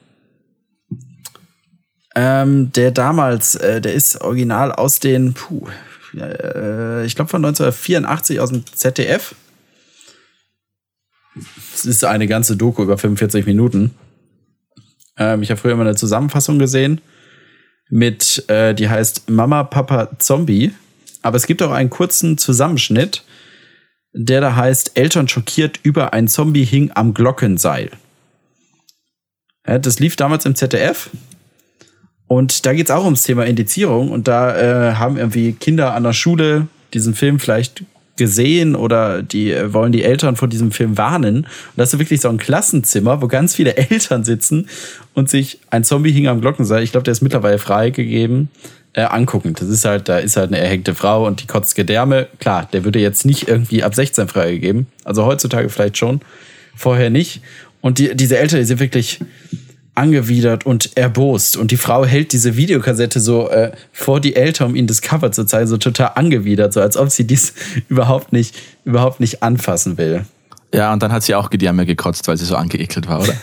[2.17, 5.69] Ähm, der damals, äh, der ist original aus den, puh,
[6.15, 9.35] äh, ich glaube von 1984 aus dem ZDF.
[11.75, 13.95] Es ist eine ganze Doku über 45 Minuten.
[15.17, 17.01] Ähm, ich habe früher immer eine Zusammenfassung gesehen
[17.91, 20.73] mit, äh, die heißt Mama, Papa, Zombie.
[21.23, 23.25] Aber es gibt auch einen kurzen Zusammenschnitt,
[24.13, 27.91] der da heißt, Eltern schockiert über ein Zombie hing am Glockenseil.
[29.67, 31.11] Ja, das lief damals im ZDF.
[32.31, 34.13] Und da geht's auch ums Thema Indizierung.
[34.13, 37.83] Und da äh, haben irgendwie Kinder an der Schule diesen Film vielleicht
[38.17, 41.39] gesehen oder die äh, wollen die Eltern vor diesem Film warnen.
[41.39, 44.69] Und das ist wirklich so ein Klassenzimmer, wo ganz viele Eltern sitzen
[45.13, 48.49] und sich ein Zombie hing am Glockenseil, ich glaube, der ist mittlerweile freigegeben,
[48.93, 49.55] äh, angucken.
[49.59, 52.29] Das ist halt, da ist halt eine erhängte Frau und die kotzt Gedärme.
[52.39, 54.87] Klar, der würde jetzt nicht irgendwie ab 16 freigegeben.
[55.03, 56.21] Also heutzutage vielleicht schon,
[56.77, 57.43] vorher nicht.
[57.81, 59.19] Und die, diese Eltern, die sind wirklich
[59.95, 61.57] angewidert und erbost.
[61.57, 65.33] Und die Frau hält diese Videokassette so äh, vor die Eltern, um ihnen das Cover
[65.33, 67.53] zu zeigen, so total angewidert, so als ob sie dies
[67.89, 70.25] überhaupt nicht, überhaupt nicht anfassen will.
[70.73, 73.35] Ja, und dann hat sie auch Gedärme gekotzt, weil sie so angeekelt war, oder?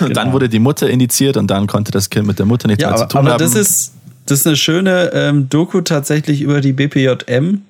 [0.00, 0.32] dann Genau.
[0.32, 2.96] wurde die Mutter indiziert und dann konnte das Kind mit der Mutter nichts Ja, mehr
[2.96, 3.38] zu aber, tun aber haben.
[3.38, 3.92] das ist,
[4.26, 7.62] das ist eine schöne ähm, Doku tatsächlich über die BPJM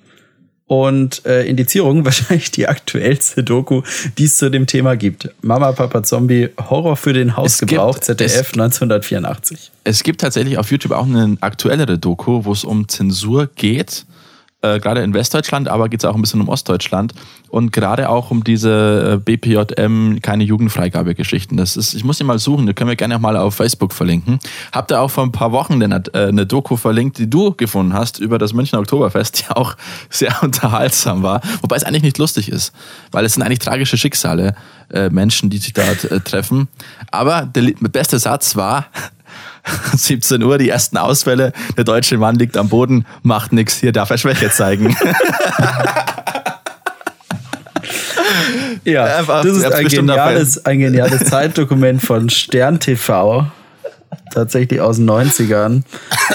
[0.72, 3.82] und äh, Indizierung, wahrscheinlich die aktuellste Doku,
[4.16, 5.28] die es zu dem Thema gibt.
[5.42, 9.70] Mama, Papa, Zombie, Horror für den Hausgebrauch, gibt- ZDF es- 1984.
[9.84, 14.06] Es gibt tatsächlich auf YouTube auch eine aktuellere Doku, wo es um Zensur geht.
[14.64, 17.14] Äh, gerade in Westdeutschland, aber geht es auch ein bisschen um Ostdeutschland
[17.48, 21.56] und gerade auch um diese äh, BPJM, keine Jugendfreigabe-Geschichten.
[21.56, 23.92] Das ist, ich muss die mal suchen, die können wir gerne auch mal auf Facebook
[23.92, 24.38] verlinken.
[24.70, 27.92] Habt ihr auch vor ein paar Wochen eine, äh, eine Doku verlinkt, die du gefunden
[27.92, 29.74] hast über das Münchner Oktoberfest, die auch
[30.10, 32.72] sehr unterhaltsam war, wobei es eigentlich nicht lustig ist,
[33.10, 34.54] weil es sind eigentlich tragische Schicksale,
[34.92, 36.68] äh, Menschen, die sich dort äh, treffen.
[37.10, 38.86] Aber der beste Satz war,
[39.96, 41.52] 17 Uhr, die ersten Ausfälle.
[41.76, 43.76] Der deutsche Mann liegt am Boden, macht nichts.
[43.78, 44.96] Hier darf er Schwäche zeigen.
[48.84, 53.46] Ja, Einfach- das ist ein geniales, ein geniales Zeitdokument von Stern TV.
[54.32, 55.82] Tatsächlich aus den 90ern.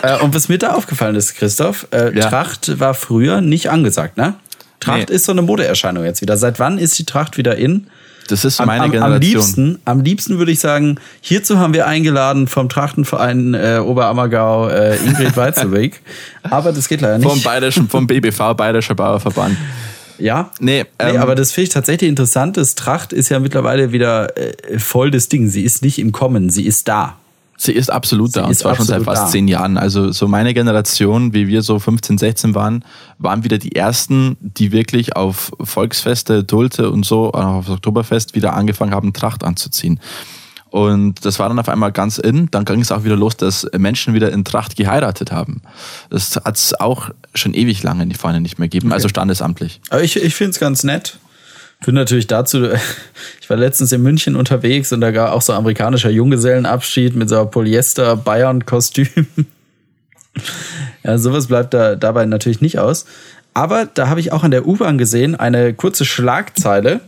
[0.02, 2.30] Äh, und was mir da aufgefallen ist, Christoph, äh, Ja.
[2.30, 4.36] Tracht war früher nicht angesagt, ne?
[4.80, 5.16] Tracht Nee.
[5.16, 6.38] ist so eine Modeerscheinung jetzt wieder.
[6.38, 7.88] Seit wann ist die Tracht wieder in?
[8.28, 9.14] Das ist Am, meine am, Generation.
[9.16, 14.70] am liebsten, am liebsten würde ich sagen, hierzu haben wir eingeladen vom Trachtenverein äh, Oberammergau
[14.70, 16.02] äh, Ingrid Weizelweg.
[16.44, 17.30] Aber das geht leider nicht.
[17.30, 19.58] Vom bayerischen, vom BBV, Bayerischer Bauerverband.
[20.18, 22.58] ja, Nee, ähm, nee, aber das finde ich tatsächlich interessant.
[22.58, 25.50] Das Tracht ist ja mittlerweile wieder äh, voll das Ding.
[25.50, 27.18] Sie ist nicht im Kommen, sie ist da.
[27.58, 28.42] Sie ist absolut da.
[28.42, 29.28] Sie Und ist zwar schon seit fast da.
[29.28, 29.78] zehn Jahren.
[29.78, 32.86] Also so meine Generation, wie wir so 15, 16 waren,
[33.18, 38.54] waren wieder die ersten, die wirklich auf Volksfeste, Dulte und so, auch auf Oktoberfest wieder
[38.54, 40.00] angefangen haben, Tracht anzuziehen.
[40.70, 42.52] Und das war dann auf einmal ganz in.
[42.52, 45.62] Dann ging es auch wieder los, dass Menschen wieder in Tracht geheiratet haben.
[46.10, 49.82] Das hat es auch schon ewig lange in die Fahne nicht mehr gegeben, also standesamtlich.
[49.90, 51.18] Aber ich, ich finde es ganz nett.
[51.82, 52.70] Finde natürlich dazu,
[53.42, 57.40] ich war letztens in München unterwegs und da gab auch so amerikanischer Junggesellenabschied mit so
[57.40, 59.08] einem Polyester-Bayern-Kostüm.
[61.04, 63.06] Ja, sowas bleibt da dabei natürlich nicht aus.
[63.56, 67.00] Aber da habe ich auch an der U-Bahn gesehen eine kurze Schlagzeile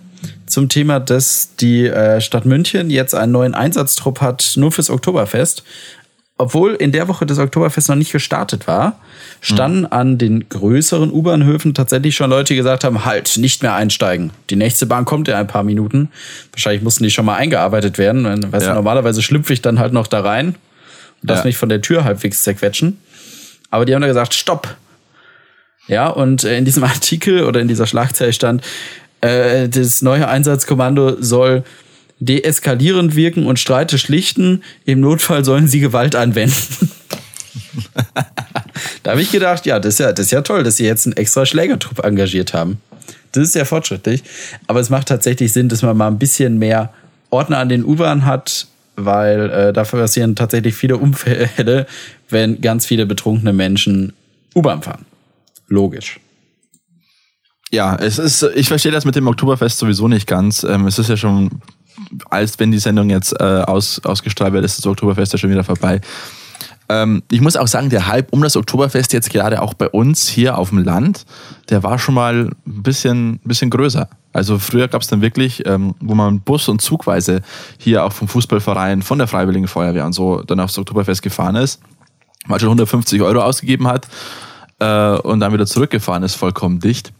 [0.47, 5.63] zum Thema, dass die äh, Stadt München jetzt einen neuen Einsatztrupp hat, nur fürs Oktoberfest.
[6.41, 8.97] Obwohl in der Woche das Oktoberfest noch nicht gestartet war,
[9.41, 14.31] standen an den größeren U-Bahnhöfen tatsächlich schon Leute, die gesagt haben, halt, nicht mehr einsteigen.
[14.49, 16.09] Die nächste Bahn kommt in ein paar Minuten.
[16.53, 18.23] Wahrscheinlich mussten die schon mal eingearbeitet werden.
[18.53, 18.75] Weißt du, Ja.
[18.75, 20.55] normalerweise schlüpfe ich dann halt noch da rein
[21.21, 21.43] und darf Ja.
[21.43, 22.99] mich von der Tür halbwegs zerquetschen.
[23.69, 24.77] Aber die haben da gesagt, stopp.
[25.87, 28.63] Ja, und äh, in diesem Artikel oder in dieser Schlagzeile stand,
[29.19, 31.63] äh, das neue Einsatzkommando soll
[32.19, 34.63] deeskalierend wirken und Streite schlichten.
[34.85, 36.91] Im Notfall sollen sie Gewalt anwenden.
[39.03, 41.05] da habe ich gedacht, ja das, ist ja, das ist ja toll, dass sie jetzt
[41.05, 42.81] einen extra Schlägertrupp engagiert haben.
[43.31, 44.23] Das ist sehr fortschrittlich.
[44.67, 46.93] Aber es macht tatsächlich Sinn, dass man mal ein bisschen mehr
[47.29, 51.85] Ordner an den U-Bahn hat, weil äh, dafür passieren tatsächlich viele Unfälle,
[52.29, 54.13] wenn ganz viele betrunkene Menschen
[54.55, 55.05] U-Bahn fahren.
[55.67, 56.19] Logisch.
[57.71, 60.63] Ja, es ist, ich verstehe das mit dem Oktoberfest sowieso nicht ganz.
[60.63, 61.61] Ähm, es ist ja schon,
[62.29, 65.63] als wenn die Sendung jetzt äh, aus, ausgestrahlt wird, ist das Oktoberfest ja schon wieder
[65.63, 66.01] vorbei.
[66.89, 70.27] Ähm, ich muss auch sagen, der Hype um das Oktoberfest jetzt gerade auch bei uns
[70.27, 71.25] hier auf dem Land,
[71.69, 74.09] der war schon mal ein bisschen, bisschen größer.
[74.33, 77.41] Also früher gab es dann wirklich, ähm, wo man Bus- und Zugweise
[77.77, 81.79] hier auch vom Fußballverein, von der Freiwilligen Feuerwehr und so dann aufs Oktoberfest gefahren ist,
[82.47, 84.07] mal schon 150 Euro ausgegeben hat
[84.79, 87.13] äh, und dann wieder zurückgefahren ist, vollkommen dicht.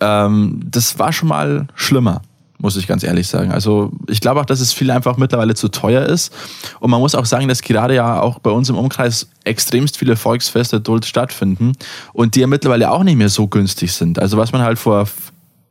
[0.00, 2.22] Ähm, das war schon mal schlimmer,
[2.60, 3.52] muss ich ganz ehrlich sagen.
[3.52, 6.32] Also ich glaube auch, dass es viel einfach mittlerweile zu teuer ist.
[6.78, 10.16] Und man muss auch sagen, dass gerade ja auch bei uns im Umkreis extremst viele
[10.16, 11.72] Volksfeste dort stattfinden
[12.12, 14.18] und die ja mittlerweile auch nicht mehr so günstig sind.
[14.18, 15.08] Also was man halt vor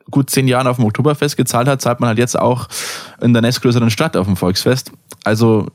[0.09, 2.67] gut zehn Jahren auf dem Oktoberfest gezahlt hat, zahlt man halt jetzt auch
[3.21, 4.91] in der nächstgrößeren Stadt auf dem Volksfest.
[5.23, 5.67] Also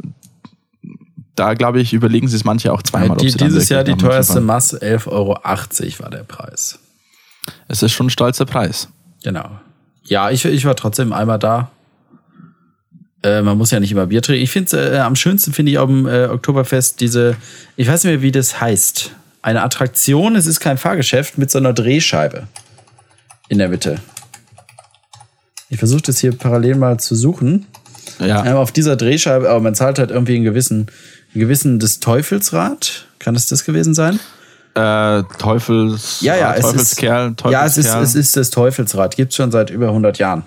[1.37, 3.17] da glaube ich, überlegen sich es manche auch zweimal.
[3.19, 6.79] Die, dieses Jahr die teuerste Masse, 11,80 Euro war der Preis.
[7.69, 8.89] Es ist schon ein stolzer Preis.
[9.23, 9.51] Genau.
[10.07, 11.71] Ja, ich, ich war trotzdem einmal da.
[13.23, 14.43] Äh, man muss ja nicht immer Bier trinken.
[14.43, 17.37] Ich finde äh, am schönsten finde ich auf dem äh, Oktoberfest diese,
[17.77, 19.13] ich weiß nicht mehr, wie das heißt.
[19.41, 22.47] Eine Attraktion, es ist kein Fahrgeschäft mit so einer Drehscheibe
[23.49, 24.01] in der Mitte.
[25.69, 27.67] Ich versuche das hier parallel mal zu suchen.
[28.21, 28.45] Ja.
[28.45, 30.87] Ähm, auf dieser Drehscheibe, aber man zahlt halt irgendwie einen gewissen,
[31.33, 33.07] einen gewissen des Teufelsrad.
[33.19, 34.21] Kann es das gewesen sein?
[34.75, 38.03] Äh, Teufels, Ja, ja, es Teufelskerl, ist, ja, es ist, Teufelskerl.
[38.03, 39.17] es ist das Teufelsrad.
[39.17, 40.43] Gibt's schon seit über 100 Jahren.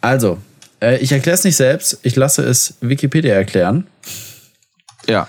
[0.00, 0.38] Also,
[0.80, 1.98] äh, ich erkläre es nicht selbst.
[2.02, 3.86] Ich lasse es Wikipedia erklären.
[5.06, 5.28] ja.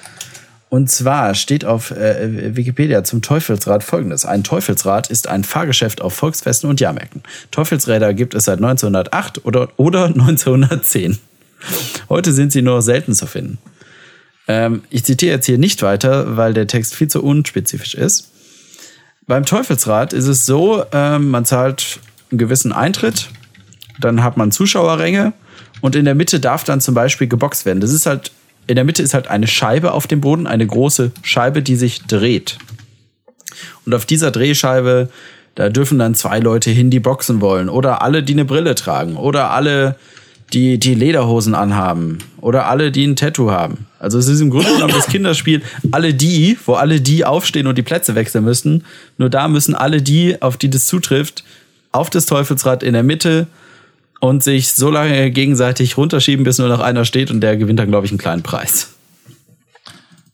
[0.70, 4.26] Und zwar steht auf äh, Wikipedia zum Teufelsrad folgendes.
[4.26, 7.24] Ein Teufelsrad ist ein Fahrgeschäft auf Volksfesten und Jahrmärkten.
[7.52, 11.20] Teufelsräder gibt es seit 1908 oder, oder 1910.
[12.10, 13.58] Heute sind sie nur selten zu finden.
[14.48, 18.32] Ähm, ich zitiere jetzt hier nicht weiter, weil der Text viel zu unspezifisch ist.
[19.28, 23.30] Beim Teufelsrad ist es so, ähm, man zahlt einen gewissen Eintritt,
[24.00, 25.34] dann hat man Zuschauerränge
[25.82, 27.80] und in der Mitte darf dann zum Beispiel geboxt werden.
[27.80, 28.32] Das ist halt,
[28.68, 32.04] in der Mitte ist halt eine Scheibe auf dem Boden, eine große Scheibe, die sich
[32.04, 32.58] dreht.
[33.86, 35.10] Und auf dieser Drehscheibe,
[35.56, 37.70] da dürfen dann zwei Leute hin, die boxen wollen.
[37.70, 39.16] Oder alle, die eine Brille tragen.
[39.16, 39.96] Oder alle,
[40.54, 42.20] die, die Lederhosen anhaben.
[42.42, 43.88] Oder alle, die ein Tattoo haben.
[44.06, 47.76] Also es ist im Grunde genommen das Kinderspiel, alle die, wo alle die aufstehen und
[47.76, 48.86] die Plätze wechseln müssen.
[49.18, 51.44] Nur da müssen alle die, auf die das zutrifft,
[51.92, 53.48] auf das Teufelsrad in der Mitte
[54.20, 57.90] und sich so lange gegenseitig runterschieben, bis nur noch einer steht und der gewinnt dann,
[57.90, 58.90] glaube ich, einen kleinen Preis.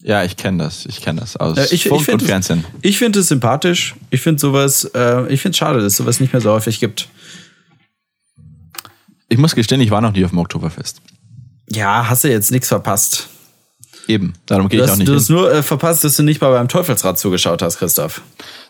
[0.04, 0.86] Ja, ich kenne das.
[0.86, 2.66] Ich kenne das aus ich, ich Funk find und es- Fernsehen.
[2.82, 3.96] Ich finde es sympathisch.
[4.10, 6.82] Ich finde sowas, äh, ich finde es schade, dass es sowas nicht mehr so häufig
[6.82, 7.08] gibt.
[9.30, 11.02] Ich muss gestehen, ich war noch nie auf dem Oktoberfest.
[11.70, 13.30] Ja, hast du jetzt nichts verpasst.
[14.12, 16.24] Eben, darum gehe Du ich auch hast, nicht du hast nur äh, verpasst, dass du
[16.24, 18.22] nicht mal beim Teufelsrad zugeschaut hast, Christoph.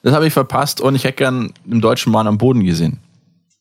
[0.04, 3.00] Das habe ich verpasst und ich hätte gern den deutschen Mann am Boden gesehen.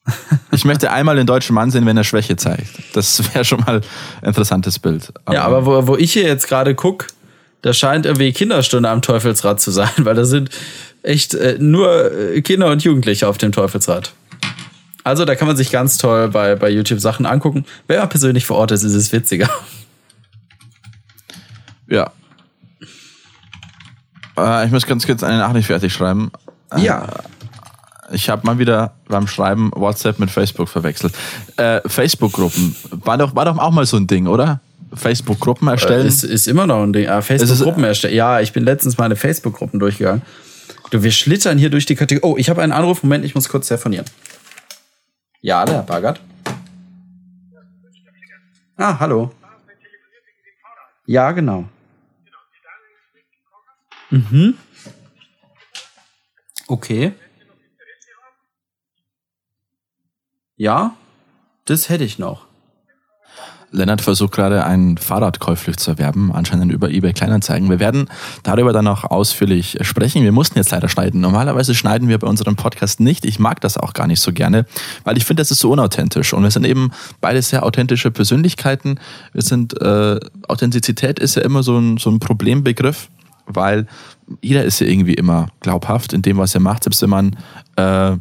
[0.52, 2.68] Ich möchte einmal den deutschen Mann sehen, wenn er Schwäche zeigt.
[2.92, 5.12] Das wäre schon mal ein interessantes Bild.
[5.32, 7.06] ja, aber wo, wo ich hier jetzt gerade guck,
[7.62, 10.50] da scheint irgendwie Kinderstunde am Teufelsrad zu sein, weil da sind
[11.02, 14.12] echt äh, nur äh, Kinder und Jugendliche auf dem Teufelsrad.
[15.04, 17.64] Also da kann man sich ganz toll bei, bei YouTube Sachen angucken.
[17.88, 19.48] Man persönlich vor Ort ist, ist es witziger.
[21.90, 22.10] Ja.
[24.38, 26.30] Äh, ich muss ganz kurz eine Nachricht fertig schreiben.
[26.76, 27.06] Ja.
[28.12, 31.14] Ich habe mal wieder beim Schreiben WhatsApp mit Facebook verwechselt.
[31.56, 34.60] Äh, Facebook-Gruppen war doch, war doch auch mal so ein Ding, oder?
[34.94, 36.06] Facebook-Gruppen erstellen.
[36.06, 37.08] Ist, ist immer noch ein Ding.
[37.08, 38.14] Ah, Facebook-Gruppen erstellen.
[38.14, 40.22] Ja, ich bin letztens meine Facebook-Gruppen durchgegangen.
[40.90, 42.32] Du, wir schlittern hier durch die Kategorie.
[42.32, 43.04] Oh, ich habe einen Anruf.
[43.04, 44.06] Moment, ich muss kurz telefonieren.
[45.40, 46.20] Ja, der Herr Bagert.
[48.76, 49.30] Ah, hallo.
[51.06, 51.68] Ja, genau.
[54.10, 54.54] Mhm.
[56.66, 57.12] Okay.
[60.56, 60.94] Ja,
[61.64, 62.50] das hätte ich noch.
[63.72, 67.70] Lennart versucht gerade ein Fahrrad käuflich zu erwerben, anscheinend über eBay Kleinanzeigen.
[67.70, 68.08] Wir werden
[68.42, 70.24] darüber dann auch ausführlich sprechen.
[70.24, 71.20] Wir mussten jetzt leider schneiden.
[71.20, 73.24] Normalerweise schneiden wir bei unserem Podcast nicht.
[73.24, 74.66] Ich mag das auch gar nicht so gerne,
[75.04, 76.32] weil ich finde, das ist so unauthentisch.
[76.32, 78.98] Und wir sind eben beide sehr authentische Persönlichkeiten.
[79.32, 80.18] Wir sind, äh,
[80.48, 83.08] Authentizität ist ja immer so ein, so ein Problembegriff,
[83.54, 83.86] weil
[84.40, 87.36] jeder ist ja irgendwie immer glaubhaft in dem, was er macht, selbst wenn man
[87.76, 88.16] äh,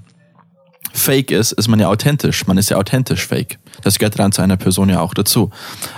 [0.91, 2.47] fake ist, ist man ja authentisch.
[2.47, 3.59] Man ist ja authentisch fake.
[3.83, 5.49] Das gehört dann zu einer Person ja auch dazu.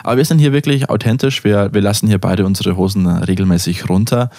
[0.03, 1.43] Aber wir sind hier wirklich authentisch.
[1.43, 4.29] Wir, wir lassen hier beide unsere Hosen regelmäßig runter.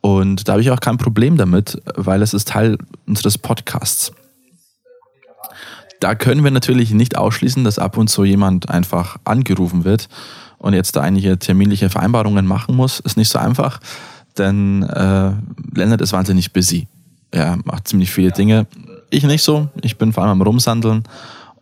[0.00, 2.76] Und da habe ich auch kein Problem damit, weil es ist Teil
[3.06, 4.12] unseres Podcasts.
[6.00, 10.08] da können wir natürlich nicht ausschließen, dass ab und zu jemand einfach angerufen wird
[10.58, 12.98] und jetzt da einige terminliche Vereinbarungen machen muss.
[12.98, 13.78] Ist nicht so einfach,
[14.38, 15.32] denn äh,
[15.74, 16.86] Lennart ist wahnsinnig busy.
[17.30, 18.34] Er macht ziemlich viele ja.
[18.34, 18.66] Dinge.
[19.10, 19.68] Ich nicht so.
[19.82, 21.04] Ich bin vor allem am Rumsandeln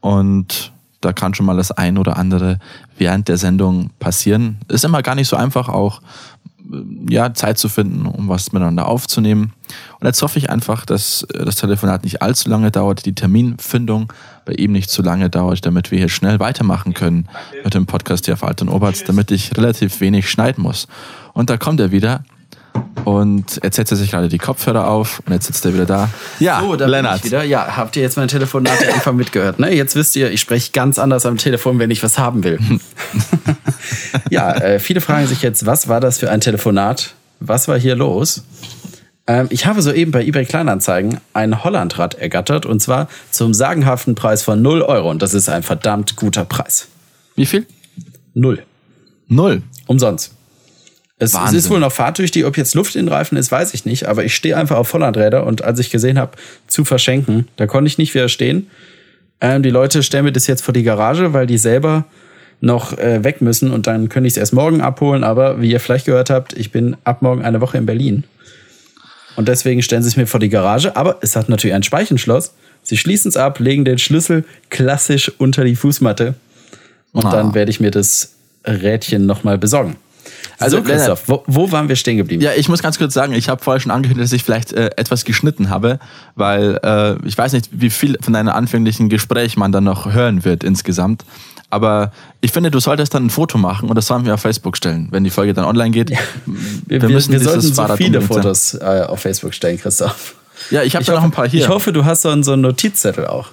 [0.00, 2.58] und da kann schon mal das ein oder andere
[2.98, 4.58] während der Sendung passieren.
[4.68, 6.00] Ist immer gar nicht so einfach, auch
[7.08, 9.52] ja, Zeit zu finden, um was miteinander aufzunehmen.
[9.98, 14.12] Und jetzt hoffe ich einfach, dass das Telefonat nicht allzu lange dauert, die Terminfindung
[14.44, 17.28] bei ihm nicht zu lange dauert, damit wir hier schnell weitermachen können
[17.64, 20.86] mit dem Podcast hier auf Alt und Oberts, damit ich relativ wenig schneiden muss.
[21.32, 22.24] Und da kommt er wieder.
[23.04, 26.10] Und jetzt setzt er sich gerade die Kopfhörer auf und jetzt sitzt er wieder da.
[26.38, 27.24] Ja, so, da Lennart.
[27.24, 27.44] wieder.
[27.44, 29.58] Ja, habt ihr jetzt mein Telefonat einfach mitgehört?
[29.58, 29.74] Ne?
[29.74, 32.58] Jetzt wisst ihr, ich spreche ganz anders am Telefon, wenn ich was haben will.
[34.30, 37.14] ja, äh, viele fragen sich jetzt, was war das für ein Telefonat?
[37.40, 38.44] Was war hier los?
[39.26, 44.42] Ähm, ich habe soeben bei eBay Kleinanzeigen ein Hollandrad ergattert und zwar zum sagenhaften Preis
[44.42, 45.10] von 0 Euro.
[45.10, 46.88] Und das ist ein verdammt guter Preis.
[47.36, 47.66] Wie viel?
[48.34, 48.62] Null.
[49.28, 49.62] Null.
[49.86, 50.34] Umsonst.
[51.22, 53.84] Es, es, ist wohl noch fahrtüchtig, ob jetzt Luft in den Reifen ist, weiß ich
[53.84, 56.32] nicht, aber ich stehe einfach auf Hollandräder und als ich gesehen habe,
[56.66, 58.70] zu verschenken, da konnte ich nicht widerstehen.
[59.42, 62.06] Ähm, die Leute stellen mir das jetzt vor die Garage, weil die selber
[62.62, 65.78] noch äh, weg müssen und dann könnte ich es erst morgen abholen, aber wie ihr
[65.78, 68.24] vielleicht gehört habt, ich bin ab morgen eine Woche in Berlin.
[69.36, 72.54] Und deswegen stellen sie es mir vor die Garage, aber es hat natürlich ein Speichenschloss.
[72.82, 76.34] Sie schließen es ab, legen den Schlüssel klassisch unter die Fußmatte
[77.12, 77.30] und ah.
[77.30, 78.32] dann werde ich mir das
[78.66, 79.96] Rädchen nochmal besorgen.
[80.58, 82.42] Also, so, Christoph, wo, wo, waren wir stehen geblieben?
[82.42, 84.90] Ja, ich muss ganz kurz sagen, ich habe vorher schon angekündigt, dass ich vielleicht äh,
[84.96, 85.98] etwas geschnitten habe,
[86.34, 90.44] weil äh, ich weiß nicht, wie viel von deinem anfänglichen Gespräch man dann noch hören
[90.44, 91.24] wird insgesamt.
[91.70, 94.76] Aber ich finde, du solltest dann ein Foto machen und das sollen wir auf Facebook
[94.76, 96.10] stellen, wenn die Folge dann online geht.
[96.10, 96.18] Ja.
[96.86, 100.34] Wir, wir, müssen wir sollten so viele Fotos äh, auf Facebook stellen, Christoph.
[100.70, 101.60] Ja, ich habe da noch ein paar hier.
[101.60, 103.48] Ich hoffe, du hast so einen, so einen Notizzettel auch.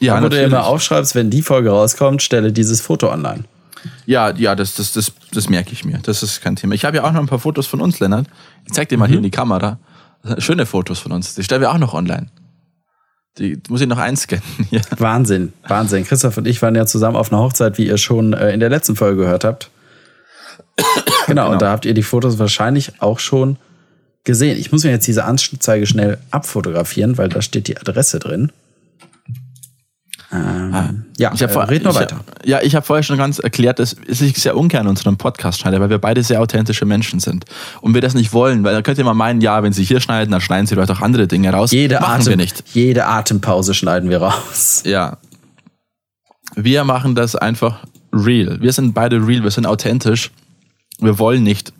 [0.00, 0.44] Ja, wo natürlich.
[0.44, 3.44] du immer aufschreibst, wenn die Folge rauskommt, stelle dieses Foto online.
[4.06, 5.98] Ja, ja, das, das, das, das merke ich mir.
[6.02, 6.74] Das ist kein Thema.
[6.74, 8.26] Ich habe ja auch noch ein paar Fotos von uns, Lennart.
[8.66, 9.10] Ich zeig dir mal mhm.
[9.10, 9.78] hier in die Kamera.
[10.38, 11.34] Schöne Fotos von uns.
[11.34, 12.28] Die stellen wir auch noch online.
[13.38, 14.44] Die muss ich noch einscannen.
[14.70, 14.80] ja.
[14.98, 16.04] Wahnsinn, Wahnsinn.
[16.04, 18.68] Christoph und ich waren ja zusammen auf einer Hochzeit, wie ihr schon äh, in der
[18.68, 19.70] letzten Folge gehört habt.
[20.76, 20.86] genau,
[21.26, 23.56] genau, und da habt ihr die Fotos wahrscheinlich auch schon
[24.24, 24.58] gesehen.
[24.58, 28.52] Ich muss mir jetzt diese Anzeige schnell abfotografieren, weil da steht die Adresse drin.
[30.32, 32.16] Ähm, ah, ja, ich habe äh, red nur weiter.
[32.16, 35.78] Hab, ja, ich habe vorher schon ganz erklärt, dass ich sehr ungern unseren Podcast schneide,
[35.80, 37.44] weil wir beide sehr authentische Menschen sind
[37.82, 40.00] und wir das nicht wollen, weil da könnt ihr mal meinen, ja, wenn sie hier
[40.00, 41.70] schneiden, dann schneiden sie vielleicht auch andere Dinge raus.
[41.70, 42.64] Jede machen Atem, wir nicht.
[42.72, 44.82] Jede Atempause schneiden wir raus.
[44.86, 45.18] Ja.
[46.54, 47.80] Wir machen das einfach
[48.12, 48.58] real.
[48.60, 50.30] Wir sind beide real, wir sind authentisch.
[50.98, 51.74] Wir wollen nicht,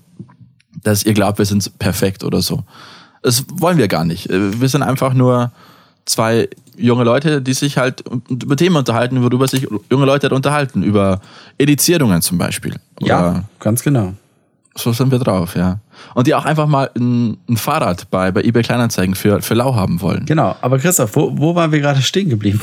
[0.83, 2.65] dass ihr glaubt, wir sind perfekt oder so.
[3.23, 4.29] Das wollen wir gar nicht.
[4.29, 5.53] Wir sind einfach nur
[6.05, 10.83] zwei junge Leute, die sich halt über Themen unterhalten, worüber sich junge Leute halt unterhalten,
[10.83, 11.21] über
[11.59, 12.77] Edizierungen zum Beispiel.
[13.01, 14.15] Ja, ganz genau.
[14.75, 15.81] So sind wir drauf, ja.
[16.15, 19.75] Und die auch einfach mal ein, ein Fahrrad bei, bei eBay Kleinanzeigen für, für lau
[19.75, 20.25] haben wollen.
[20.25, 22.61] Genau, aber Christoph, wo, wo waren wir gerade stehen geblieben?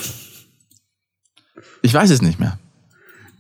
[1.82, 2.58] Ich weiß es nicht mehr.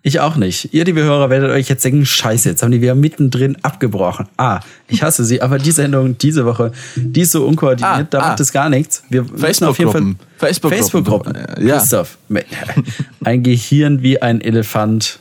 [0.01, 0.73] Ich auch nicht.
[0.73, 4.27] Ihr, liebe Hörer, werdet euch jetzt denken, scheiße, jetzt haben die wieder mittendrin abgebrochen.
[4.37, 8.19] Ah, ich hasse sie, aber die Sendung diese Woche, die ist so unkoordiniert, ah, da
[8.19, 8.27] ah.
[8.29, 9.03] macht es gar nichts.
[9.09, 11.35] Wir müssen auf jeden Fall Facebook-Gruppen.
[11.35, 11.77] Facebook ja.
[11.79, 12.17] Christoph,
[13.23, 15.19] ein Gehirn wie ein Elefant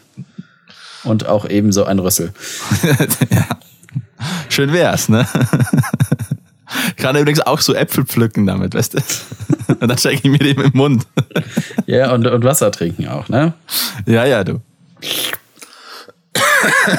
[1.03, 2.33] und auch ebenso ein Rüssel.
[3.31, 3.47] ja.
[4.49, 5.27] Schön wär's, ne?
[6.97, 8.99] kann übrigens auch so Äpfel pflücken damit, weißt du?
[9.81, 11.07] Und dann stecke ich mir den im Mund.
[11.87, 13.55] Ja, und, und Wasser trinken auch, ne?
[14.07, 14.61] Ja, ja, du.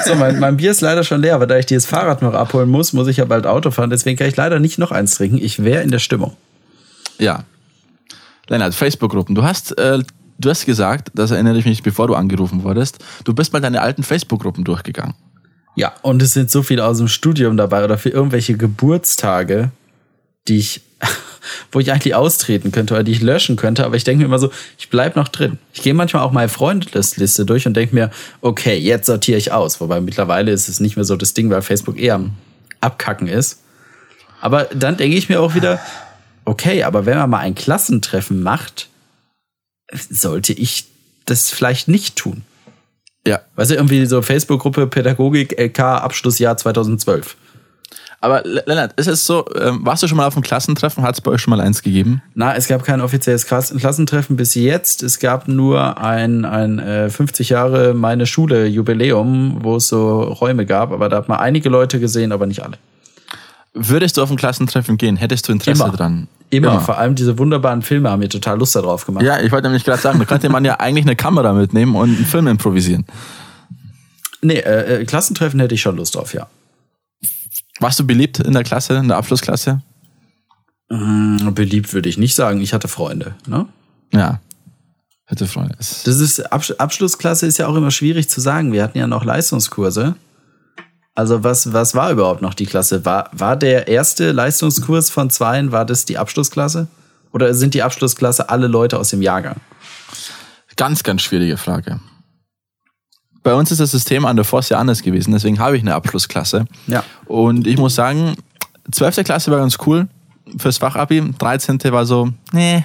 [0.04, 2.68] So, mein, mein Bier ist leider schon leer, aber da ich dieses Fahrrad noch abholen
[2.68, 3.90] muss, muss ich ja bald Auto fahren.
[3.90, 5.38] Deswegen kann ich leider nicht noch eins trinken.
[5.38, 6.36] Ich wäre in der Stimmung.
[7.18, 7.44] Ja.
[8.48, 9.34] Lennart, Facebook-Gruppen.
[9.34, 9.98] Du hast, äh,
[10.38, 13.82] du hast gesagt, das erinnere ich mich, bevor du angerufen wurdest, du bist mal deine
[13.82, 15.14] alten Facebook-Gruppen durchgegangen.
[15.76, 19.70] Ja, und es sind so viele aus dem Studium dabei oder für irgendwelche Geburtstage,
[20.48, 20.82] die ich,
[21.72, 24.38] wo ich eigentlich austreten könnte oder die ich löschen könnte, aber ich denke mir immer
[24.38, 25.58] so, ich bleib noch drin.
[25.72, 28.10] Ich gehe manchmal auch meine Freundesliste durch und denke mir,
[28.40, 29.80] okay, jetzt sortiere ich aus.
[29.80, 32.32] Wobei mittlerweile ist es nicht mehr so das Ding, weil Facebook eher am
[32.80, 33.60] Abkacken ist.
[34.40, 35.80] Aber dann denke ich mir auch wieder,
[36.44, 38.88] okay, aber wenn man mal ein Klassentreffen macht,
[39.92, 40.86] sollte ich
[41.26, 42.42] das vielleicht nicht tun.
[43.26, 43.40] Ja.
[43.56, 47.36] Weißt du, irgendwie so Facebook-Gruppe Pädagogik LK Abschlussjahr 2012.
[48.22, 51.02] Aber Lennart, ist es so, ähm, warst du schon mal auf einem Klassentreffen?
[51.02, 52.20] Hat es bei euch schon mal eins gegeben?
[52.34, 55.02] Na, es gab kein offizielles Klassentreffen bis jetzt.
[55.02, 60.66] Es gab nur ein, ein äh, 50 Jahre meine Schule Jubiläum, wo es so Räume
[60.66, 62.76] gab, aber da hat man einige Leute gesehen, aber nicht alle.
[63.72, 65.16] Würdest du auf ein Klassentreffen gehen?
[65.16, 65.92] Hättest du Interesse Immer.
[65.92, 66.28] dran?
[66.50, 66.72] Immer.
[66.72, 66.80] Immer.
[66.80, 69.24] Vor allem diese wunderbaren Filme haben mir total Lust darauf gemacht.
[69.24, 72.16] Ja, ich wollte nämlich gerade sagen, da könnte man ja eigentlich eine Kamera mitnehmen und
[72.16, 73.06] einen Film improvisieren.
[74.42, 76.48] Nee, äh, äh, Klassentreffen hätte ich schon Lust drauf, ja.
[77.80, 79.82] Warst du beliebt in der Klasse, in der Abschlussklasse?
[80.90, 82.60] Mm, Beliebt würde ich nicht sagen.
[82.60, 83.34] Ich hatte Freunde.
[83.46, 83.66] Ne?
[84.12, 84.40] Ja.
[85.24, 85.76] Hätte Freunde.
[85.78, 88.72] Das ist Absch Abschlussklasse ist ja auch immer schwierig zu sagen.
[88.72, 90.16] Wir hatten ja noch Leistungskurse.
[91.14, 93.04] Also was, was war überhaupt noch die Klasse?
[93.04, 96.88] War, war der erste Leistungskurs von zweien, war das die Abschlussklasse?
[97.32, 99.56] Oder sind die Abschlussklasse alle Leute aus dem Jahrgang?
[100.76, 102.00] Ganz, ganz schwierige Frage.
[103.42, 105.94] Bei uns ist das System an der Voss ja anders gewesen, deswegen habe ich eine
[105.94, 106.66] Abschlussklasse.
[106.86, 107.04] Ja.
[107.26, 108.36] Und ich muss sagen,
[108.92, 109.24] 12.
[109.24, 110.08] Klasse war ganz cool
[110.58, 111.78] fürs Fachabi, 13.
[111.84, 112.84] war so, nee.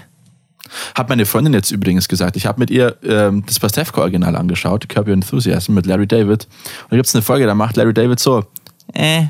[0.95, 2.36] Hat meine Freundin jetzt übrigens gesagt.
[2.38, 6.45] Ich habe mit ihr ähm, das Pastewka-Original angeschaut, Your Enthusiasm mit Larry David.
[6.45, 8.45] Und da gibt es eine Folge, da macht Larry David so,
[8.93, 9.22] äh.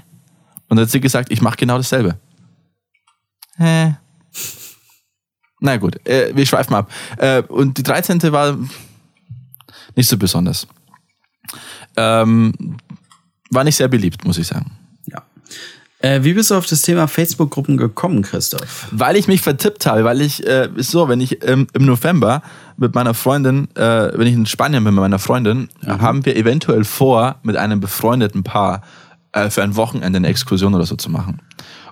[0.67, 2.17] Und dann hat sie gesagt, ich mache genau dasselbe.
[3.57, 3.91] Äh.
[5.59, 6.91] Na gut, äh, wir schweifen ab.
[7.17, 8.21] Äh, und die 13.
[8.31, 8.57] war
[9.95, 10.67] nicht so besonders.
[11.97, 12.77] Ähm,
[13.51, 14.71] war nicht sehr beliebt, muss ich sagen.
[15.05, 15.21] ja.
[15.99, 18.87] Äh, wie bist du auf das Thema Facebook-Gruppen gekommen, Christoph?
[18.91, 22.41] Weil ich mich vertippt habe, weil ich, äh, ist so, wenn ich ähm, im November
[22.77, 26.83] mit meiner Freundin, äh, wenn ich in Spanien bin mit meiner Freundin, haben wir eventuell
[26.83, 28.81] vor, mit einem befreundeten Paar
[29.31, 31.39] äh, für ein Wochenende eine Exkursion oder so zu machen.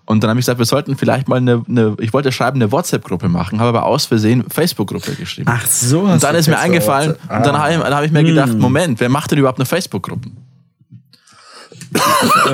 [0.05, 2.71] Und dann habe ich gesagt, wir sollten vielleicht mal eine, eine ich wollte schreiben, eine
[2.71, 5.49] WhatsApp-Gruppe machen, habe aber aus Versehen Facebook-Gruppe geschrieben.
[5.51, 6.01] Ach so.
[6.01, 8.25] und dann ist mir eingefallen, und dann habe ich, dann hab ich mir Hm.
[8.27, 10.29] gedacht, Moment, wer macht denn überhaupt eine Facebook-Gruppe?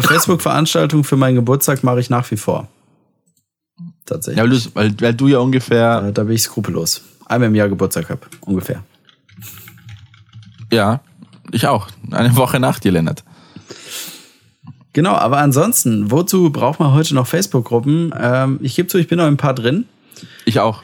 [0.02, 2.68] Facebook-Veranstaltung für meinen Geburtstag mache ich nach wie vor.
[4.06, 4.38] Tatsächlich.
[4.38, 7.02] Ja, weil, du, weil, weil du ja ungefähr, Äh, Da bin ich skrupellos.
[7.26, 8.84] Einmal im Jahr Geburtstag habe, ungefähr.
[10.72, 11.00] ja,
[11.52, 13.24] ich auch, eine Woche nach dir, Lennart.
[14.94, 18.14] Genau, aber ansonsten, wozu braucht man heute noch Facebook-Gruppen?
[18.20, 19.86] Ähm, ich gebe zu, ich bin noch ein paar drin.
[20.46, 20.84] Ich auch.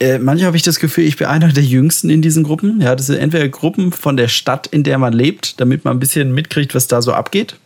[0.00, 2.80] Äh, manchmal habe ich das Gefühl, ich bin einer der Jüngsten in diesen Gruppen.
[2.80, 6.00] Ja, das sind entweder Gruppen von der Stadt, in der man lebt, damit man ein
[6.00, 7.56] bisschen mitkriegt, was da so abgeht.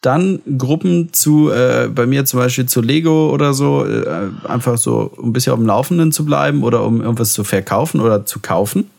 [0.00, 5.12] Dann Gruppen zu, äh, bei mir zum Beispiel zu Lego oder so, äh, einfach so,
[5.16, 8.40] um ein bisschen auf dem Laufenden zu bleiben oder um irgendwas zu verkaufen oder zu
[8.40, 8.90] kaufen.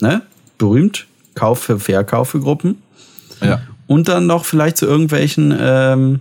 [0.00, 0.20] Ne?
[0.58, 1.06] Berühmt.
[1.34, 2.82] Kauf für Verkauf für Gruppen.
[3.40, 3.60] Ja.
[3.86, 6.20] Und dann noch vielleicht zu irgendwelchen, ähm,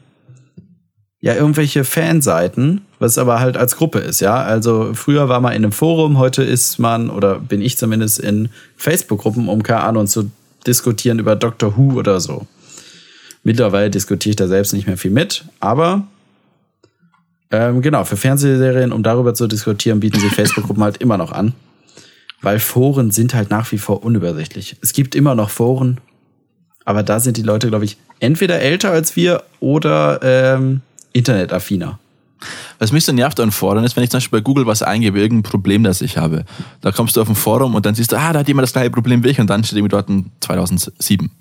[1.22, 4.42] ja, irgendwelche Fanseiten, was aber halt als Gruppe ist, ja.
[4.42, 8.50] Also früher war man in einem Forum, heute ist man, oder bin ich zumindest in
[8.76, 10.32] Facebook-Gruppen, um keine Ahnung zu
[10.68, 12.48] diskutieren über Doctor Who oder so.
[13.44, 16.08] Mittlerweile diskutiere ich da selbst nicht mehr viel mit, aber
[17.54, 21.54] ähm, genau, für Fernsehserien, um darüber zu diskutieren, bieten sich Facebook-Gruppen halt immer noch an.
[22.42, 24.76] Weil Foren sind halt nach wie vor unübersichtlich.
[24.82, 26.00] Es gibt immer noch Foren,
[26.86, 30.82] aber da sind die Leute, glaube ich, entweder älter als wir oder ähm,
[31.14, 32.00] internetaffiner.
[32.78, 35.20] Was mich so nervt an Foren ist, wenn ich zum Beispiel bei Google was eingebe,
[35.20, 36.44] irgendein Problem, das ich habe.
[36.82, 38.74] Da kommst du auf ein Forum und dann siehst du, ah, da hat jemand das
[38.74, 41.32] gleiche Problem wie ich und dann steht irgendwie dort ein 2007.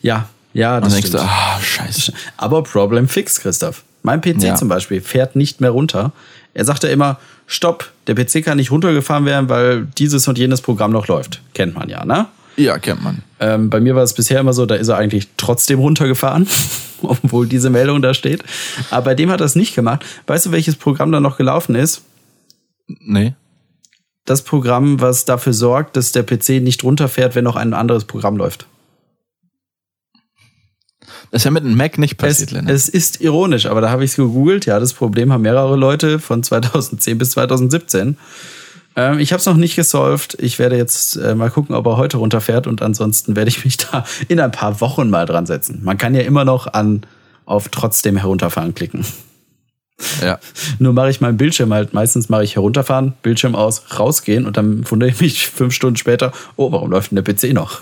[0.00, 1.24] Ja, ja, Und das dann denkst stimmt.
[1.24, 2.12] du, ah, scheiße.
[2.38, 3.84] Aber Problem fix, Christoph.
[4.02, 4.54] Mein PC Ja.
[4.54, 6.12] zum Beispiel fährt nicht mehr runter.
[6.54, 10.60] Er sagt ja immer, stopp, der PC kann nicht runtergefahren werden, weil dieses und jenes
[10.62, 11.40] Programm noch läuft.
[11.54, 12.26] Kennt man ja, ne?
[12.56, 13.22] Ja, kennt man.
[13.40, 16.46] Ähm, bei mir war es bisher immer so, da ist er eigentlich trotzdem runtergefahren,
[17.02, 18.42] obwohl diese Meldung da steht.
[18.90, 20.04] Aber bei dem hat er es nicht gemacht.
[20.26, 22.02] Weißt du, welches Programm da noch gelaufen ist?
[22.86, 23.34] Nee.
[24.24, 28.36] Das Programm, was dafür sorgt, dass der PC nicht runterfährt, wenn noch ein anderes Programm
[28.36, 28.66] läuft.
[31.30, 32.74] Das ist ja mit dem Mac nicht passiert, Es, Lennart.
[32.74, 34.66] es ist ironisch, aber da habe ich es gegoogelt.
[34.66, 38.18] Ja, das Problem haben mehrere Leute von 2010 bis 2017.
[38.96, 40.36] Ähm, ich habe es noch nicht gesolved.
[40.40, 43.76] Ich werde jetzt äh, mal gucken, ob er heute runterfährt und ansonsten werde ich mich
[43.78, 45.80] da in ein paar Wochen mal dran setzen.
[45.82, 47.02] Man kann ja immer noch an
[47.46, 49.04] auf trotzdem herunterfahren klicken.
[50.22, 50.38] Ja.
[50.78, 51.92] Nur mache ich meinen Bildschirm halt.
[51.94, 56.32] Meistens mache ich herunterfahren, Bildschirm aus, rausgehen und dann wundere ich mich fünf Stunden später,
[56.56, 57.80] oh, warum läuft denn der PC noch?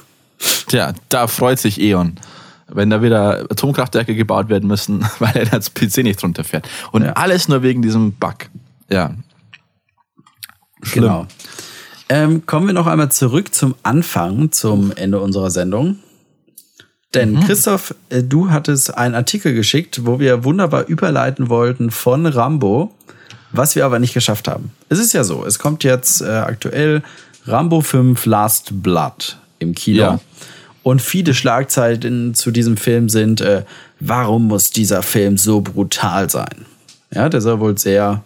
[0.68, 2.16] Tja, da freut sich E.ON.
[2.72, 6.68] Wenn da wieder Atomkraftwerke gebaut werden müssen, weil er das PC nicht runterfährt.
[6.92, 7.12] Und Ja.
[7.14, 8.36] alles nur wegen diesem Bug.
[8.88, 9.14] Ja.
[10.82, 11.04] Schlimm.
[11.04, 11.26] Genau.
[12.08, 16.00] Ähm, kommen wir noch einmal zurück zum Anfang, zum Ende unserer Sendung.
[17.14, 22.94] Denn Christoph, äh, du hattest einen Artikel geschickt, wo wir wunderbar überleiten wollten von Rambo,
[23.52, 24.70] was wir aber nicht geschafft haben.
[24.88, 27.02] Es ist ja so, es kommt jetzt äh, aktuell
[27.46, 30.02] Rambo 5 Last Blood im Kino.
[30.02, 30.20] Ja.
[30.82, 33.64] Und viele Schlagzeilen zu diesem Film sind, äh,
[33.98, 36.64] warum muss dieser Film so brutal sein?
[37.12, 38.22] Ja, der soll wohl sehr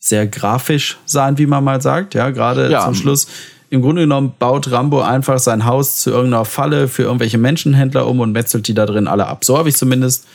[0.00, 2.14] sehr grafisch sein, wie man mal sagt.
[2.14, 2.84] Ja, gerade Ja.
[2.84, 3.28] zum Schluss.
[3.68, 8.18] Im Grunde genommen baut Rambo einfach sein Haus zu irgendeiner Falle für irgendwelche Menschenhändler um
[8.18, 9.44] und metzelt die da drin alle ab.
[9.44, 10.26] So habe ich zumindest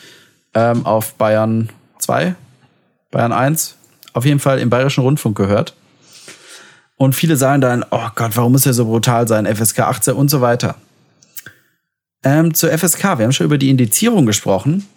[0.54, 2.36] ähm, auf Bayern 2,
[3.12, 3.76] Bayern 1
[4.14, 5.74] auf jeden Fall im Bayerischen Rundfunk gehört.
[6.96, 9.46] Und viele sagen dann, oh Gott, warum muss er so brutal sein?
[9.54, 10.76] FSK 18 und so weiter.
[12.24, 14.88] Ähm, zur FSK, wir haben schon über die Indizierung gesprochen.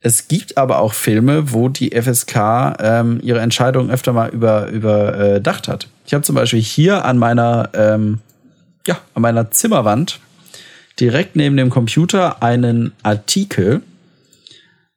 [0.00, 5.68] Es gibt aber auch Filme, wo die FSK ähm, ihre Entscheidung öfter mal über, überdacht
[5.68, 5.88] hat.
[6.06, 8.18] Ich habe zum Beispiel hier an meiner, ähm,
[8.86, 10.20] ja, an meiner Zimmerwand
[11.00, 13.82] direkt neben dem Computer einen Artikel,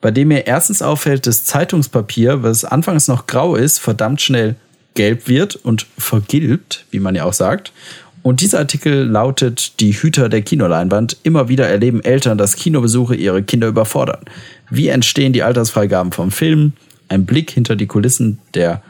[0.01, 4.55] bei dem mir erstens auffällt, dass Zeitungspapier, was anfangs noch grau ist, verdammt schnell
[4.93, 7.73] gelb wird und vergilbt, wie man ja auch sagt.
[8.29, 11.17] Und dieser Artikel lautet, die Hüter der Kinoleinwand.
[11.23, 14.19] Immer wieder erleben Eltern, dass Kinobesuche ihre Kinder überfordern.
[14.69, 16.73] Wie entstehen die Altersfreigaben vom Film?
[17.07, 18.83] Ein Blick hinter die Kulissen der,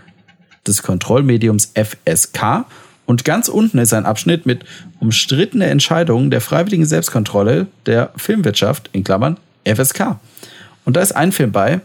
[0.68, 2.66] des Kontrollmediums FSK.
[3.06, 4.66] Und ganz unten ist ein Abschnitt mit
[5.00, 10.18] umstrittene Entscheidungen der freiwilligen Selbstkontrolle der Filmwirtschaft, in Klammern FSK.
[10.84, 11.80] Und da ist ein Film bei,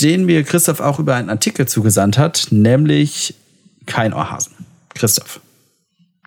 [0.00, 3.36] den mir Christoph auch über einen Artikel zugesandt hat, nämlich
[3.86, 4.54] Kein Ohrhasen.
[4.92, 5.40] Christoph.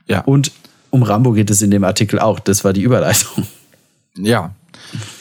[0.08, 0.22] Ja.
[0.22, 0.51] Und
[0.89, 2.39] um Rambo geht es in dem Artikel auch.
[2.39, 3.45] Das war die Überleitung.
[4.18, 4.51] Ja.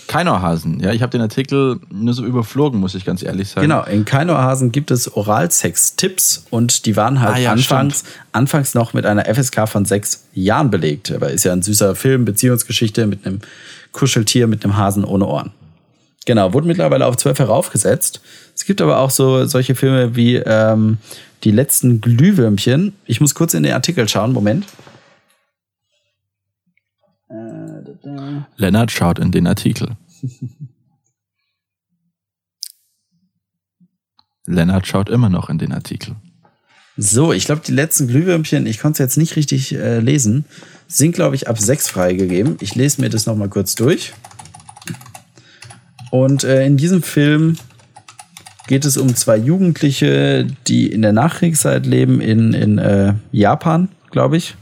[0.06, 0.80] Keinohrhasen.
[0.80, 3.66] Ja, ich habe den Artikel nur so überflogen, muss ich ganz ehrlich sagen.
[3.66, 8.92] Genau, in Keinohrhasen gibt es Oralsex-Tipps und die waren halt Ah ja, anfangs, anfangs noch
[8.92, 11.10] mit einer FSK von sechs Jahren belegt.
[11.10, 13.40] Aber ist ja ein süßer Film, Beziehungsgeschichte mit einem
[13.92, 15.52] Kuscheltier, mit einem Hasen ohne Ohren.
[16.26, 18.20] Genau, wurde mittlerweile auf zwölf heraufgesetzt.
[18.54, 20.98] Es gibt aber auch so solche Filme wie ähm,
[21.42, 22.94] Die letzten Glühwürmchen.
[23.04, 24.64] Ich muss kurz in den Artikel schauen, Moment.
[28.56, 29.90] Lennart schaut in den Artikel.
[34.46, 36.16] Lennart schaut immer noch in den Artikel.
[36.96, 40.44] So, ich glaube, die letzten Glühwürmchen, ich konnte es jetzt nicht richtig äh, lesen,
[40.86, 42.56] sind, glaube ich, ab sechs freigegeben.
[42.60, 44.12] Ich lese mir das nochmal kurz durch.
[46.14, 47.56] Und äh, in diesem Film
[48.68, 54.36] geht es um zwei Jugendliche, die in der Nachkriegszeit leben in, in äh, Japan, glaube
[54.36, 54.54] ich.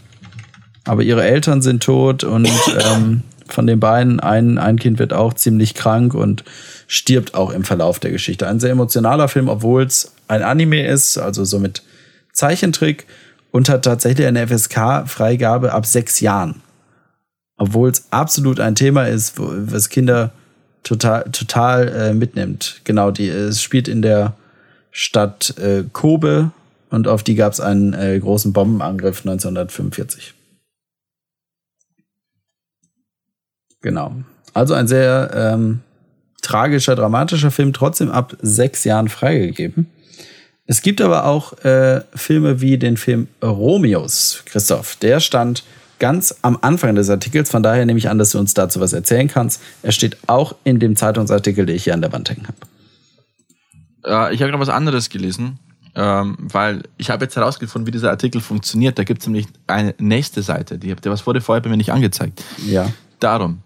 [0.86, 2.48] Aber ihre Eltern sind tot und
[2.94, 6.42] ähm, von den beiden ein, ein Kind wird auch ziemlich krank und
[6.86, 8.48] stirbt auch im Verlauf der Geschichte.
[8.48, 11.82] Ein sehr emotionaler Film, obwohl es ein Anime ist, also so mit
[12.32, 13.06] Zeichentrick
[13.50, 16.62] und hat tatsächlich eine FSK-Freigabe ab sechs Jahren.
[17.58, 20.32] Obwohl es absolut ein Thema ist, was Kinder
[20.82, 22.80] total, total äh, mitnimmt.
[22.84, 24.34] Genau, die, es spielt in der
[24.90, 26.50] Stadt äh, Kobe
[26.90, 30.34] und auf die gab es einen äh, großen Bombenangriff 1945.
[33.80, 34.14] Genau.
[34.54, 35.80] Also ein sehr ähm,
[36.42, 39.86] tragischer, dramatischer Film, trotzdem ab sechs Jahren freigegeben.
[40.66, 44.96] Es gibt aber auch äh, Filme wie den Film Romeos, Christoph.
[44.96, 45.64] Der stand
[46.02, 48.92] ganz am Anfang des Artikels, von daher nehme ich an, dass du uns dazu was
[48.92, 49.62] erzählen kannst.
[49.84, 52.56] Er steht auch in dem Zeitungsartikel, den ich hier an der Wand hängen habe.
[54.30, 55.60] Äh, ich habe noch was anderes gelesen,
[55.94, 58.98] ähm, weil ich habe jetzt herausgefunden, wie dieser Artikel funktioniert.
[58.98, 60.76] Da gibt es nämlich eine nächste Seite.
[60.76, 62.42] Die, was wurde vorher bei mir nicht angezeigt.
[62.66, 62.90] Ja.
[63.20, 63.60] Darum.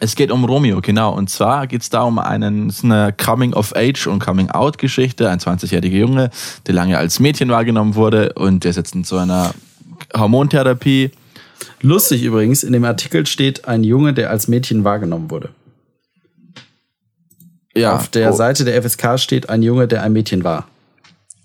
[0.00, 1.12] Es geht um Romeo, genau.
[1.12, 5.28] Und zwar geht es da um einen, eine Coming-of-Age- und Coming-out-Geschichte.
[5.28, 6.30] Ein 20-jähriger Junge,
[6.66, 9.52] der lange als Mädchen wahrgenommen wurde und der ist jetzt in so einer
[10.16, 11.10] Hormontherapie.
[11.80, 15.50] Lustig übrigens, in dem Artikel steht ein Junge, der als Mädchen wahrgenommen wurde.
[17.74, 20.66] Ja, Auf der oh, Seite der FSK steht ein Junge, der ein Mädchen war.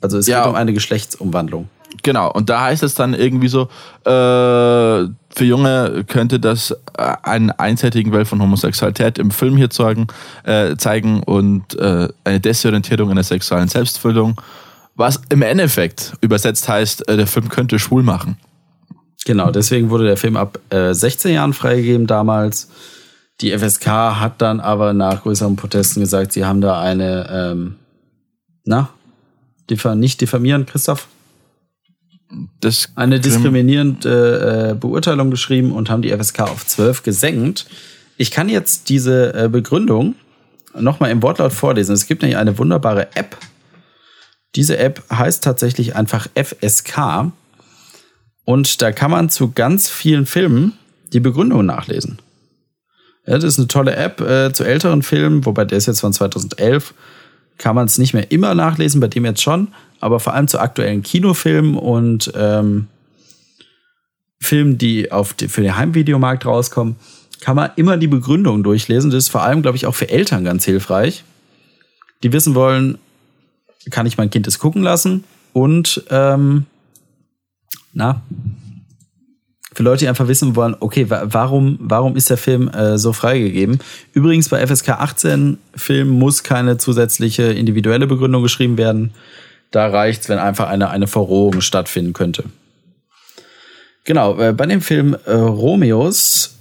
[0.02, 0.42] Also es Ja.
[0.42, 1.70] geht um eine Geschlechtsumwandlung.
[2.02, 3.70] Genau, und da heißt es dann irgendwie so,
[4.04, 10.08] äh, für Junge könnte das äh, einen einseitigen Welt von Homosexualität im Film hier zeigen,
[10.44, 14.42] äh, zeigen und äh, eine Desorientierung in der sexuellen Selbstfüllung,
[14.96, 18.38] was im Endeffekt übersetzt heißt, äh, der Film könnte schwul machen.
[19.26, 22.70] Genau, deswegen wurde der Film ab äh, 16 Jahren freigegeben damals.
[23.42, 27.76] Die FSK hat dann aber nach größeren Protesten gesagt, sie haben da eine, ähm,
[28.66, 28.90] na,
[29.70, 31.08] diffa nicht diffamieren, Christoph?
[32.60, 37.68] Das Eine Krim- diskriminierende äh, Beurteilung geschrieben und haben die FSK auf 12 gesenkt.
[38.18, 40.16] Ich kann jetzt diese äh, Begründung
[40.78, 41.94] nochmal im Wortlaut vorlesen.
[41.94, 43.38] Es gibt nämlich eine wunderbare App.
[44.56, 47.32] Diese App heißt tatsächlich einfach FSK.
[48.46, 50.74] Und da kann man zu ganz vielen Filmen
[51.14, 52.20] die Begründung nachlesen.
[53.26, 56.12] Ja, das ist eine tolle App äh, zu älteren Filmen, wobei der ist jetzt von
[56.12, 56.94] 2011.
[57.58, 59.70] Kann man es nicht mehr immer nachlesen, bei dem jetzt schon,
[60.00, 62.88] aber vor allem zu aktuellen Kinofilmen und ähm,
[64.42, 66.98] Filmen, die auf die, für den Heimvideomarkt rauskommen,
[67.40, 69.12] kann man immer die Begründung durchlesen.
[69.12, 71.24] Das ist vor allem, glaube ich, auch für Eltern ganz hilfreich,
[72.24, 72.98] die wissen wollen,
[73.90, 75.24] kann ich mein Kind es gucken lassen
[75.54, 76.66] und ähm,
[77.94, 78.22] na,
[79.74, 83.14] Für Leute, die einfach wissen wollen, okay, wa warum, warum ist der Film äh, so
[83.14, 83.80] freigegeben?
[84.14, 89.14] Übrigens, bei FSK 18 Film muss keine zusätzliche individuelle Begründung geschrieben werden.
[89.72, 92.44] Da reicht's, wenn einfach eine, eine Verrohung stattfinden könnte.
[94.04, 96.56] Genau, äh, bei dem Film äh, Romeos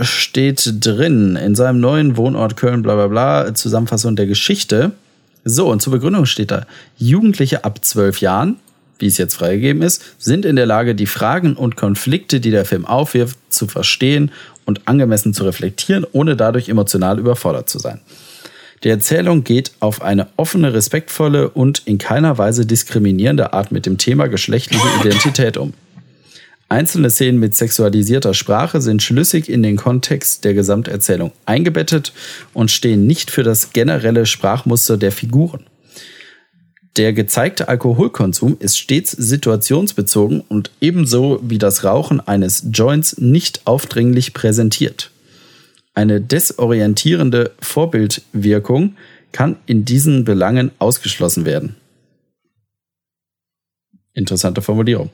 [0.00, 4.92] steht drin in seinem neuen Wohnort Köln, bla bla bla, Zusammenfassung der Geschichte.
[5.44, 6.66] So, und zur Begründung steht da,
[6.96, 8.56] Jugendliche ab zwölf Jahren,
[8.98, 12.64] wie es jetzt freigegeben ist, sind in der Lage, die Fragen und Konflikte, die der
[12.64, 14.30] Film aufwirft, zu verstehen
[14.64, 18.00] und angemessen zu reflektieren, ohne dadurch emotional überfordert zu sein.
[18.84, 23.98] Die Erzählung geht auf eine offene, respektvolle und in keiner Weise diskriminierende Art mit dem
[23.98, 25.72] Thema geschlechtliche Identität um.
[26.68, 32.12] Einzelne Szenen mit sexualisierter Sprache sind schlüssig in den Kontext der Gesamterzählung eingebettet
[32.52, 35.64] und stehen nicht für das generelle Sprachmuster der Figuren.
[36.98, 44.34] Der gezeigte Alkoholkonsum ist stets situationsbezogen und ebenso wie das Rauchen eines Joints nicht aufdringlich
[44.34, 45.12] präsentiert.
[45.94, 48.96] Eine desorientierende Vorbildwirkung
[49.30, 51.76] kann in diesen Belangen ausgeschlossen werden.
[54.12, 55.10] Interessante Formulierung.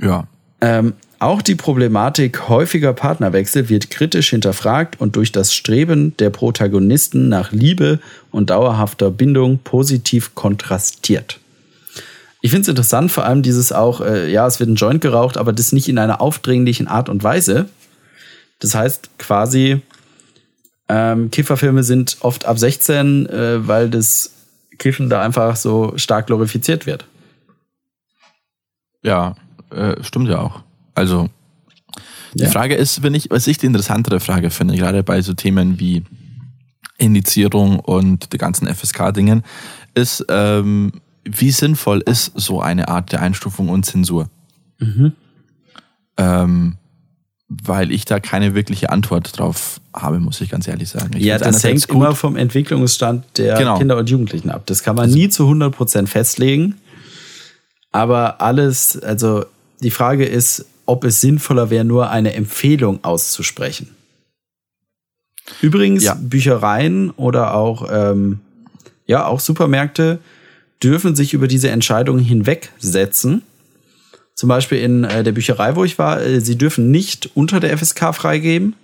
[0.00, 0.26] Ja.
[0.64, 7.28] Ähm, auch die Problematik häufiger Partnerwechsel wird kritisch hinterfragt und durch das Streben der Protagonisten
[7.28, 8.00] nach Liebe
[8.30, 11.38] und dauerhafter Bindung positiv kontrastiert.
[12.40, 15.36] Ich finde es interessant, vor allem dieses auch, äh, ja, es wird ein Joint geraucht,
[15.36, 17.68] aber das nicht in einer aufdringlichen Art und Weise.
[18.60, 19.82] Das heißt quasi,
[20.88, 24.30] ähm, Kifferfilme sind oft ab 16, äh, weil das
[24.78, 27.04] Kiffen da einfach so stark glorifiziert wird.
[29.02, 29.36] Ja,
[29.74, 30.62] äh, stimmt ja auch.
[30.94, 31.28] Also,
[32.34, 32.50] die Ja.
[32.50, 36.04] Frage ist, wenn ich, was ich die interessantere Frage finde, gerade bei so Themen wie
[36.98, 39.42] Indizierung und die ganzen FSK-Dingen,
[39.94, 40.92] ist, ähm,
[41.24, 44.28] wie sinnvoll ist so eine Art der Einstufung und Zensur?
[46.16, 46.76] Ähm,
[47.48, 51.10] weil ich da keine wirkliche Antwort drauf habe, muss ich ganz ehrlich sagen.
[51.16, 53.78] Ich ja, das hängt immer vom Entwicklungsstand der Genau.
[53.78, 54.64] Kinder und Jugendlichen ab.
[54.66, 56.76] Das kann man nie zu 100% festlegen.
[57.92, 59.44] Aber alles, also
[59.80, 63.90] die Frage ist, ob es sinnvoller wäre, nur eine Empfehlung auszusprechen.
[65.60, 66.14] Übrigens, Ja.
[66.14, 68.40] Büchereien oder auch, ähm,
[69.06, 70.18] ja, auch Supermärkte
[70.82, 73.42] dürfen sich über diese Entscheidung hinwegsetzen.
[74.34, 77.76] Zum Beispiel in äh, der Bücherei, wo ich war, äh, sie dürfen nicht unter der
[77.76, 78.74] FSK freigeben.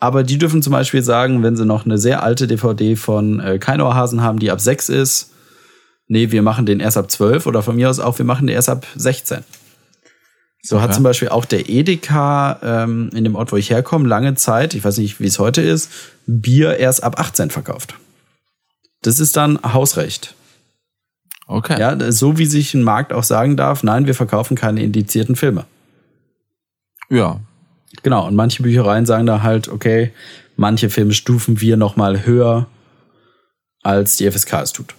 [0.00, 3.58] Aber die dürfen zum Beispiel sagen, wenn sie noch eine sehr alte DVD von äh,
[3.58, 5.30] Keinohrhasen haben, die ab 6 ist,
[6.06, 8.54] nee, wir machen den erst ab 12 oder von mir aus auch, wir machen den
[8.54, 9.38] erst ab 16.
[10.62, 10.94] So hat Okay.
[10.96, 14.84] zum Beispiel auch der Edeka ähm, in dem Ort, wo ich herkomme, lange Zeit, ich
[14.84, 15.90] weiß nicht, wie es heute ist,
[16.26, 17.94] Bier erst ab 18 verkauft.
[19.02, 20.34] Das ist dann Hausrecht.
[21.46, 21.80] Okay.
[21.80, 25.64] Ja, so wie sich ein Markt auch sagen darf, nein, wir verkaufen keine indizierten Filme.
[27.10, 27.40] ja.
[28.02, 30.12] Genau, und manche Büchereien sagen da halt, okay,
[30.56, 32.66] manche Filme stufen wir noch mal höher,
[33.82, 34.94] als die FSK es tut.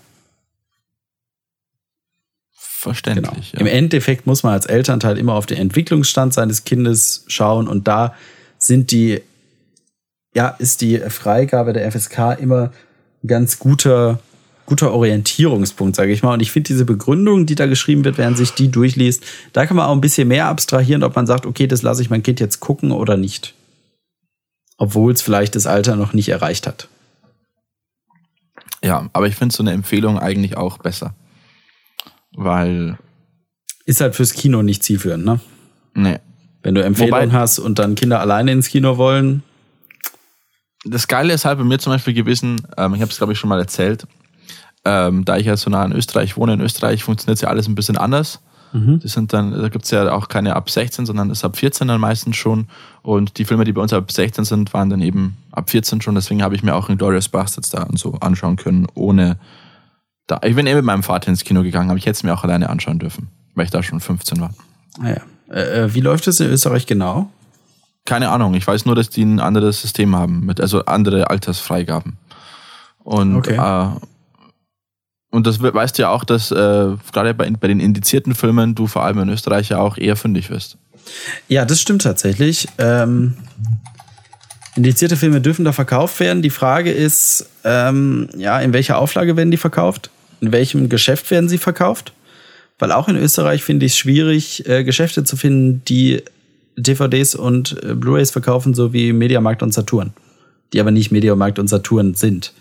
[2.82, 2.93] Genau.
[2.93, 3.53] Verständlich.
[3.55, 3.73] Im Ja.
[3.73, 8.15] Endeffekt muss man als Elternteil immer auf den Entwicklungsstand seines Kindes schauen und da
[8.57, 9.21] sind die,
[10.34, 12.71] ja, ist die Freigabe der FSK immer
[13.23, 14.19] ein ganz guter,
[14.65, 16.34] guter Orientierungspunkt, sage ich mal.
[16.34, 19.75] Und ich finde diese Begründung, die da geschrieben wird, während sich die durchliest, da kann
[19.75, 22.39] man auch ein bisschen mehr abstrahieren, ob man sagt, okay, das lasse ich mein Kind
[22.39, 23.55] jetzt gucken oder nicht.
[24.77, 26.88] Obwohl es vielleicht das Alter noch nicht erreicht hat.
[28.82, 31.13] ja, aber ich finde so eine Empfehlung eigentlich auch besser.
[32.36, 32.97] Weil,
[33.86, 35.39] Ist halt fürs Kino nicht zielführend, ne?
[35.95, 36.21] ne,
[36.63, 39.43] Wenn du Empfehlungen Wobei- hast und dann Kinder alleine ins Kino wollen,
[40.86, 43.39] das Geile ist halt bei mir zum Beispiel gewesen, ähm, ich habe es glaube ich
[43.39, 44.05] schon mal erzählt,
[44.86, 47.75] ähm, da ich ja so nah in Österreich wohne, in Österreich funktioniert ja alles ein
[47.75, 48.39] bisschen anders.
[48.71, 51.99] Die sind dann, da gibt's ja auch keine ab 16, sondern ist ab 14 dann
[51.99, 52.67] meistens schon.
[53.01, 56.13] Und die Filme, die bei uns ab 16 sind, waren dann eben ab 14 schon.
[56.13, 59.39] Deswegen habe ich mir auch Glorious Bastards da und so anschauen können, ohne
[60.32, 60.39] da.
[60.43, 62.43] Ich bin eben mit meinem Vater ins Kino gegangen, aber ich hätte es mir auch
[62.43, 64.51] alleine anschauen dürfen, weil ich da schon 15 war.
[64.99, 65.21] naja.
[65.51, 67.32] Äh, äh, wie läuft es in Österreich genau?
[68.05, 72.17] Keine Ahnung, ich weiß nur, dass die ein anderes System haben, mit, also andere Altersfreigaben.
[72.99, 73.55] Und, Okay.
[73.55, 73.89] äh,
[75.32, 76.55] und das we- weißt du ja auch, dass äh,
[77.11, 80.49] gerade bei, bei den indizierten Filmen du vor allem in Österreich ja auch eher fündig
[80.51, 80.77] wirst.
[81.47, 82.67] Ja, das stimmt tatsächlich.
[82.77, 83.34] Ähm,
[84.75, 86.41] indizierte Filme dürfen da verkauft werden.
[86.43, 90.11] Die Frage ist, ähm, ja, in welcher Auflage werden die verkauft?
[90.41, 92.13] In welchem Geschäft werden sie verkauft?
[92.77, 96.23] Weil auch in Österreich finde ich es schwierig, äh, Geschäfte zu finden, die
[96.77, 100.13] DVDs und äh, Blu-rays verkaufen, so wie Mediamarkt und Saturn.
[100.71, 102.53] Die aber nicht Mediamarkt und Saturn sind.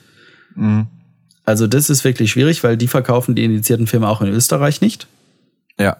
[1.44, 5.06] Also das ist wirklich schwierig, weil die verkaufen die indizierten Filme auch in Österreich nicht.
[5.78, 5.96] Ja.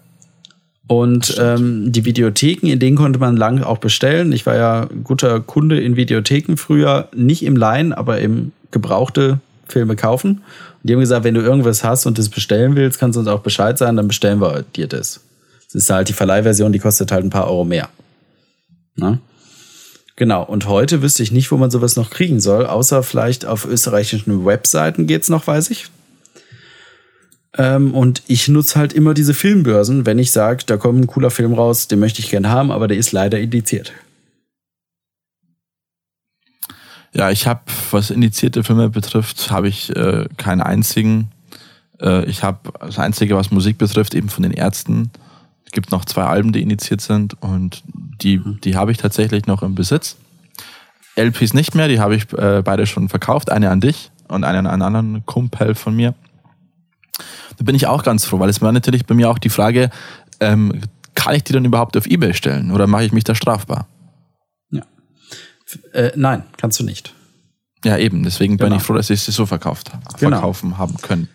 [0.89, 4.33] Und ähm, die Videotheken, in denen konnte man lang auch bestellen.
[4.33, 9.97] Ich war ja guter Kunde in Videotheken früher, nicht im Leihen, aber im gebrauchte Filme
[9.97, 10.43] kaufen.
[10.83, 13.41] Die haben gesagt, wenn du irgendwas hast und das bestellen willst, kannst du uns auch
[13.41, 15.21] Bescheid sagen, dann bestellen wir dir das.
[15.67, 17.89] Das ist halt die Verleihversion, die kostet halt ein paar Euro mehr.
[18.97, 19.19] Ne?
[20.17, 23.67] Genau, und heute wüsste ich nicht, wo man sowas noch kriegen soll, außer vielleicht auf
[23.67, 25.87] österreichischen Webseiten geht's noch, weiß ich.
[27.57, 31.31] Ähm, und ich nutze halt immer diese Filmbörsen, wenn ich sage, da kommt ein cooler
[31.31, 33.93] Film raus, den möchte ich gern haben, aber der ist leider indiziert.
[37.19, 41.33] Ja, ich habe, was indizierte Filme betrifft, habe ich äh, keinen einzigen.
[42.01, 45.11] Äh, ich habe das Einzige, was Musik betrifft, eben von den Ärzten.
[45.67, 47.83] Es gibt noch zwei Alben, die indiziert sind und
[48.23, 50.17] die, die habe ich tatsächlich noch im Besitz.
[51.17, 53.51] LPs nicht mehr, die habe ich äh, beide schon verkauft.
[53.51, 56.15] Eine an dich und eine an einen anderen Kumpel von mir.
[57.57, 59.91] Da bin ich auch ganz froh, weil es war natürlich bei mir auch die Frage,
[60.39, 60.83] ähm,
[61.17, 63.89] kann ich die dann überhaupt auf Ebay stellen oder mache ich mich da strafbar?
[65.93, 67.15] Äh, nein, kannst du nicht.
[67.85, 68.23] Ja, eben.
[68.25, 68.71] Deswegen Genau.
[68.71, 70.37] bin ich froh, dass ich sie so verkauft, Genau.
[70.37, 71.29] verkaufen haben können.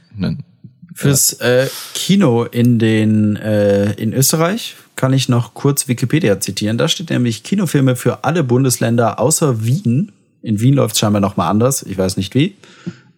[0.95, 6.77] Fürs äh, Kino in den äh, in Österreich kann ich noch kurz Wikipedia zitieren.
[6.77, 10.11] Da steht nämlich Kinofilme für alle Bundesländer außer Wien.
[10.43, 11.81] In Wien läuft es scheinbar noch mal anders.
[11.83, 12.55] Ich weiß nicht wie.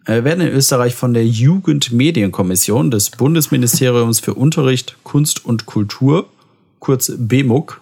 [0.06, 6.28] Äh, werden in Österreich von der Jugendmedienkommission des Bundesministeriums für Unterricht, Kunst und Kultur,
[6.78, 7.80] kurz BMUK,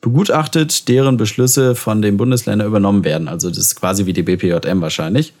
[0.00, 3.28] begutachtet, deren Beschlüsse von den Bundesländern übernommen werden.
[3.28, 5.32] Also das ist quasi wie die BPJM wahrscheinlich.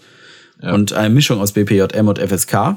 [0.60, 2.76] Und eine Mischung aus BPJM und FSK.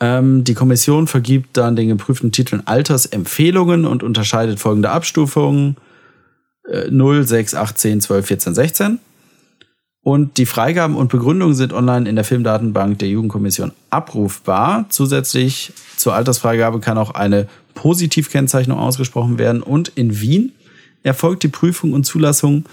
[0.00, 5.76] Ähm, die Kommission vergibt dann den geprüften Titeln Altersempfehlungen und unterscheidet folgende Abstufungen.
[6.68, 8.98] Äh, 0, 6, 8, 10, 12, 14, 16.
[10.04, 14.86] Und die Freigaben und Begründungen sind online in der Filmdatenbank der Jugendkommission abrufbar.
[14.88, 19.62] Zusätzlich zur Altersfreigabe kann auch eine Positivkennzeichnung ausgesprochen werden.
[19.62, 20.52] Und in Wien
[21.02, 22.64] erfolgt die Prüfung und Zulassung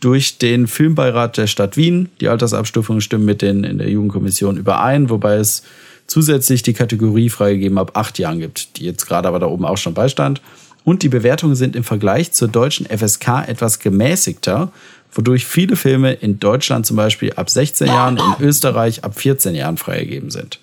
[0.00, 2.10] durch den Filmbeirat der Stadt Wien.
[2.20, 5.62] Die Altersabstufungen stimmen mit den in der Jugendkommission überein, wobei es
[6.06, 9.78] zusätzlich die Kategorie freigegeben ab acht Jahren gibt, die jetzt gerade aber da oben auch
[9.78, 10.42] schon beistand.
[10.84, 14.70] Und die Bewertungen sind im Vergleich zur deutschen FSK etwas gemäßigter,
[15.10, 19.78] wodurch viele Filme in Deutschland zum Beispiel ab 16 Jahren, in Österreich ab 14 Jahren
[19.78, 20.58] freigegeben sind.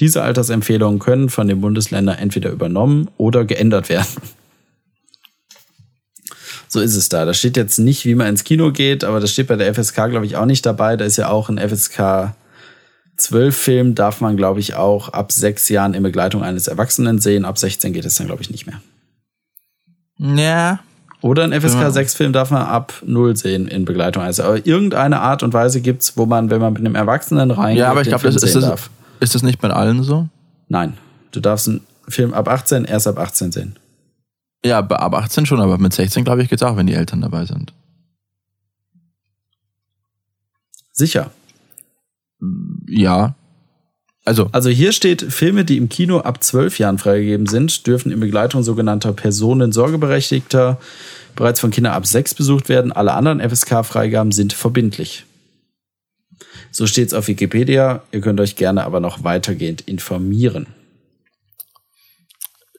[0.00, 4.08] Diese Altersempfehlungen können von den Bundesländern entweder übernommen oder geändert werden.
[6.68, 7.24] So ist es da.
[7.24, 10.08] Da steht jetzt nicht, wie man ins Kino geht, aber das steht bei der FSK,
[10.08, 10.96] glaube ich, auch nicht dabei.
[10.96, 12.32] Da ist ja auch ein FSK
[13.16, 17.44] 12 Film, darf man, glaube ich, auch ab sechs Jahren in Begleitung eines Erwachsenen sehen.
[17.44, 18.80] Ab 16 geht es dann, glaube ich, nicht mehr.
[20.18, 20.80] Ja.
[21.22, 21.90] Oder ein FSK Ja.
[21.90, 24.40] 6 Film darf man ab 0 sehen in Begleitung eines.
[24.40, 27.90] Aber irgendeine Art und Weise gibt's, wo man, wenn man mit einem Erwachsenen reingeht, Ja,
[27.90, 28.88] aber ich glaube, das ist darf.
[29.20, 30.28] Ist das nicht bei allen so?
[30.68, 30.96] Nein,
[31.32, 33.78] du darfst einen Film ab 18 erst ab 18 sehen.
[34.64, 37.44] Ja, ab 18 schon, aber mit 16 glaube ich geht's auch, wenn die Eltern dabei
[37.46, 37.72] sind.
[40.92, 41.30] Sicher.
[42.86, 43.34] Ja.
[44.24, 48.20] Also, Also hier steht, Filme, die im Kino ab 12 Jahren freigegeben sind, dürfen in
[48.20, 50.78] Begleitung sogenannter Personensorgeberechtigter
[51.34, 52.92] bereits von Kindern ab 6 besucht werden.
[52.92, 55.24] Alle anderen FSK-Freigaben sind verbindlich.
[56.70, 58.02] So steht es auf Wikipedia.
[58.12, 60.66] Ihr könnt euch gerne aber noch weitergehend informieren.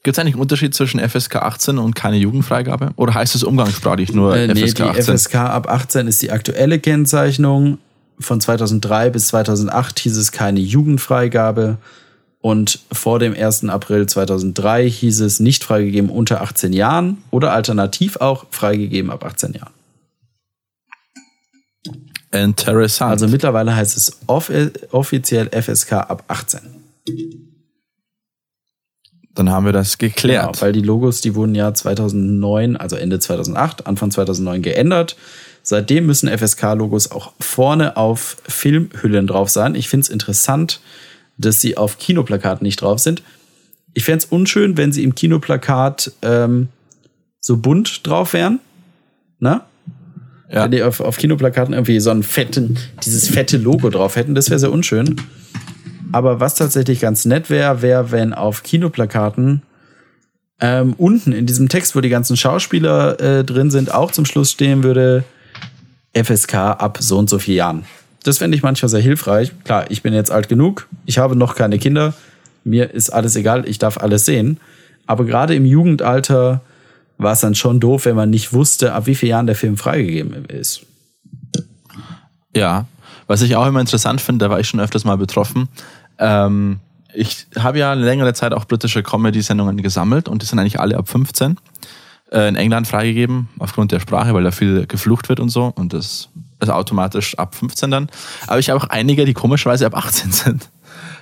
[0.02, 2.90] gibt's eigentlich einen Unterschied zwischen FSK 18 und keine Jugendfreigabe?
[2.96, 5.18] Oder heißt es umgangssprachlich nur Äh, nee, FSK die 18?
[5.18, 7.78] FSK ab 18 ist die aktuelle Kennzeichnung.
[8.18, 11.78] Von 2003 bis 2008 hieß es keine Jugendfreigabe.
[12.40, 13.68] Und vor dem 1.
[13.68, 19.52] April 2003 hieß es nicht freigegeben unter 18 Jahren oder alternativ auch freigegeben ab 18
[19.52, 19.72] Jahren.
[22.32, 23.10] Interessant.
[23.10, 24.50] Also mittlerweile heißt es off
[24.90, 26.60] offiziell FSK ab 18.
[29.34, 30.52] Dann haben wir das geklärt.
[30.52, 35.16] Genau, weil die Logos, die wurden ja 2009, also Ende 2008, Anfang 2009 geändert.
[35.62, 39.74] Seitdem müssen FSK-Logos auch vorne auf Filmhüllen drauf sein.
[39.74, 40.80] Ich finde es interessant,
[41.38, 43.22] dass sie auf Kinoplakaten nicht drauf sind.
[43.94, 46.68] Ich fände es unschön, wenn sie im Kinoplakat ähm,
[47.40, 48.60] so bunt drauf wären.
[49.38, 49.60] Ne?
[50.52, 50.64] Ja.
[50.64, 54.50] Wenn die auf, auf Kinoplakaten irgendwie so einen fetten, dieses fette Logo drauf hätten, das
[54.50, 55.16] wäre sehr unschön.
[56.12, 59.62] Aber was tatsächlich ganz nett wäre, wäre, wenn auf Kinoplakaten
[60.60, 64.52] ähm, unten in diesem Text, wo die ganzen Schauspieler äh, drin sind, auch zum Schluss
[64.52, 65.24] stehen würde
[66.14, 67.86] FSK ab so und so vier Jahren.
[68.22, 69.52] Das fände ich manchmal sehr hilfreich.
[69.64, 72.12] Klar, ich bin jetzt alt genug, ich habe noch keine Kinder,
[72.62, 74.60] mir ist alles egal, ich darf alles sehen.
[75.06, 76.60] Aber gerade im Jugendalter
[77.22, 79.76] war es dann schon doof, wenn man nicht wusste, ab wie vielen Jahren der Film
[79.76, 80.82] freigegeben ist.
[82.54, 82.86] Ja,
[83.26, 85.68] was ich auch immer interessant finde, da war ich schon öfters mal betroffen.
[86.18, 86.80] Ähm,
[87.14, 90.96] ich habe ja eine längere Zeit auch britische Comedy-Sendungen gesammelt und die sind eigentlich alle
[90.96, 91.56] ab 15
[92.30, 95.72] äh, in England freigegeben, aufgrund der Sprache, weil da viel geflucht wird und so.
[95.74, 96.28] Und das
[96.60, 98.08] ist automatisch ab 15 dann.
[98.46, 100.68] Aber ich habe auch einige, die komischerweise ab 18 sind.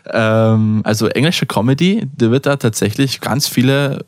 [0.06, 4.04] Ähm, also englische Comedy, da wird da tatsächlich ganz viele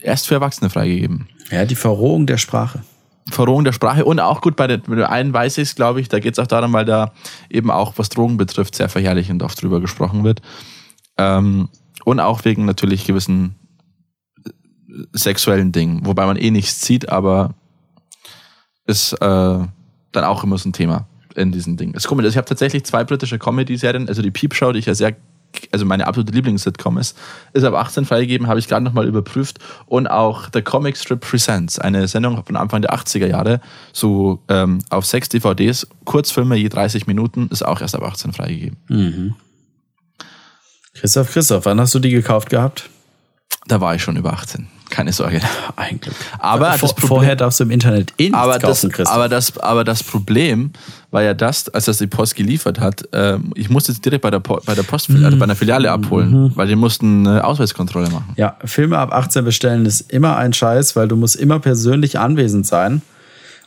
[0.00, 1.28] erst für Erwachsene freigegeben.
[1.50, 2.82] Ja, die Verrohung der Sprache.
[3.30, 6.00] Verrohung der Sprache und auch gut bei der, bei der einen weiß ich es, glaube
[6.00, 7.12] ich, da geht es auch darum, weil da
[7.50, 10.40] eben auch, was Drogen betrifft, sehr verherrlichend oft drüber gesprochen wird.
[11.18, 11.68] Ähm,
[12.04, 13.56] und auch wegen natürlich gewissen
[14.46, 14.50] äh,
[15.12, 17.54] sexuellen Dingen, wobei man eh nichts sieht, aber
[18.86, 21.92] ist äh, dann auch immer so ein Thema in diesen Dingen.
[21.94, 24.78] Es ist komisch, also ich habe tatsächlich zwei britische Comedy-Serien, also die Peep Show, die
[24.78, 25.16] ich ja sehr
[25.72, 27.16] also meine absolute Lieblings-Sitcom ist,
[27.52, 29.58] ist ab 18 freigegeben, habe ich gerade nochmal überprüft.
[29.86, 33.60] Und auch The Comic Strip Presents, eine Sendung von Anfang der 80er Jahre,
[33.92, 38.76] so ähm, auf sechs DVDs, Kurzfilme je 30 Minuten, ist auch erst ab 18 freigegeben.
[38.88, 39.34] Mhm.
[40.94, 42.90] Christoph, Christoph, wann hast du die gekauft gehabt?
[43.66, 44.68] Da war ich schon über 18.
[44.90, 45.40] Keine Sorge.
[45.76, 46.14] Ein Glück.
[46.38, 49.14] Aber Vor, Problem, vorher darfst du im Internet eh nichts aber kaufen, das, Christoph.
[49.14, 50.72] aber, das, aber das Problem
[51.10, 54.30] war ja das, als das die Post geliefert hat, ähm, ich musste es direkt bei
[54.30, 58.10] der, Po- bei der Post, also bei einer Filiale abholen, weil die mussten eine Ausweiskontrolle
[58.10, 58.32] machen.
[58.36, 62.66] ja, Filme ab 18 bestellen ist immer ein Scheiß, weil du musst immer persönlich anwesend
[62.66, 63.02] sein,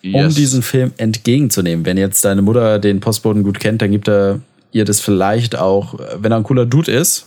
[0.04, 0.34] um Yes.
[0.36, 1.86] diesen Film entgegenzunehmen.
[1.86, 4.40] Wenn jetzt deine Mutter den Postboten gut kennt, dann gibt er
[4.72, 7.26] ihr das vielleicht auch, wenn er ein cooler Dude ist.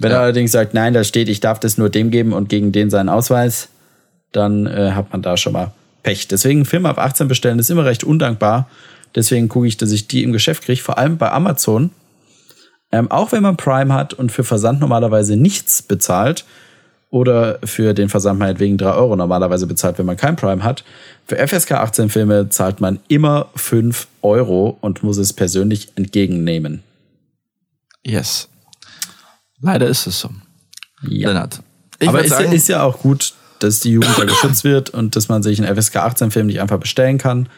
[0.00, 0.18] Wenn Ja.
[0.18, 2.90] er allerdings sagt, nein, da steht, ich darf das nur dem geben und gegen den
[2.90, 3.68] seinen Ausweis,
[4.32, 5.72] dann äh, hat man da schon mal
[6.02, 6.28] Pech.
[6.28, 8.68] Deswegen Filme ab 18 bestellen ist immer recht undankbar.
[9.14, 11.90] Deswegen gucke ich, dass ich die im Geschäft kriege, vor allem bei Amazon.
[12.92, 16.44] Ähm, auch wenn man Prime hat und für Versand normalerweise nichts bezahlt
[17.10, 20.84] oder für den Versand meinetwegen 3 Euro normalerweise bezahlt, wenn man kein Prime hat.
[21.26, 26.82] Für FSK 18 Filme zahlt man immer 5 Euro und muss es persönlich entgegennehmen.
[28.04, 28.48] Yes.
[29.60, 30.30] Leider ist es so.
[31.02, 31.28] Ja.
[31.28, 31.62] Lennart.
[31.98, 35.16] Ich Aber ist, ja, ist ja auch gut, dass die Jugend da geschützt wird und
[35.16, 37.48] dass man sich einen FSK 18 Film nicht einfach bestellen kann.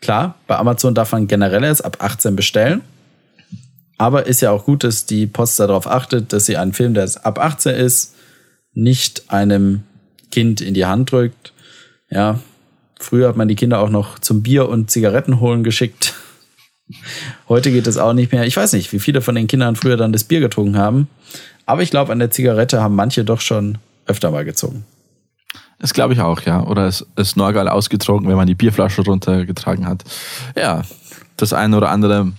[0.00, 2.82] Klar, bei Amazon darf man generell erst ab 18 bestellen.
[3.98, 7.08] Aber ist ja auch gut, dass die Post darauf achtet, dass sie einen Film, der
[7.22, 8.14] ab 18 ist,
[8.74, 9.84] nicht einem
[10.30, 11.52] Kind in die Hand drückt.
[12.10, 12.40] Ja,
[12.98, 16.14] früher hat man die Kinder auch noch zum Bier und Zigaretten holen geschickt.
[17.48, 18.44] Heute geht es auch nicht mehr.
[18.44, 21.08] Ich weiß nicht, wie viele von den Kindern früher dann das Bier getrunken haben.
[21.66, 24.84] Aber ich glaube, an der Zigarette haben manche doch schon öfter mal gezogen.
[25.78, 26.62] Das glaube ich auch, ja.
[26.64, 30.04] Oder es ist Norgal ausgetrunken, wenn man die Bierflasche runtergetragen hat.
[30.56, 30.82] Ja,
[31.36, 32.32] das eine oder andere,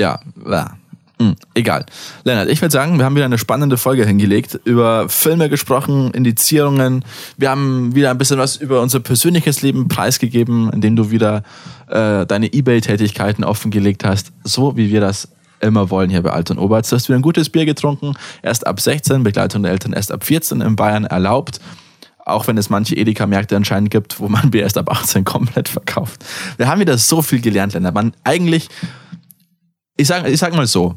[0.00, 0.76] ja, ja.
[1.24, 1.86] Hm, egal.
[2.24, 7.02] Lennart, ich würde sagen, wir haben wieder eine spannende Folge hingelegt, über Filme gesprochen, Indizierungen.
[7.38, 11.42] Wir haben wieder ein bisschen was über unser persönliches Leben preisgegeben, indem du wieder
[11.88, 15.28] äh, deine Ebay-Tätigkeiten offengelegt hast, so wie wir das
[15.60, 16.92] immer wollen hier bei Alt und Oberarzt.
[16.92, 20.24] Du hast wieder ein gutes Bier getrunken, erst ab 16, Begleitung der Eltern erst ab
[20.24, 21.58] 14 in Bayern erlaubt.
[22.26, 26.22] Auch wenn es manche Edeka-Märkte anscheinend gibt, wo man Bier erst ab 18 komplett verkauft.
[26.58, 27.94] Wir haben wieder so viel gelernt, Lennart.
[27.94, 28.68] Man eigentlich,
[29.96, 30.96] ich sag, ich sag mal so,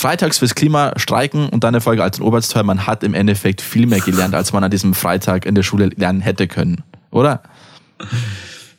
[0.00, 3.86] freitags fürs Klima streiken und dann eine Folge Oberarzt hören, man hat im Endeffekt viel
[3.86, 6.82] mehr gelernt, als man an diesem Freitag in der Schule lernen hätte können.
[7.10, 7.42] Oder?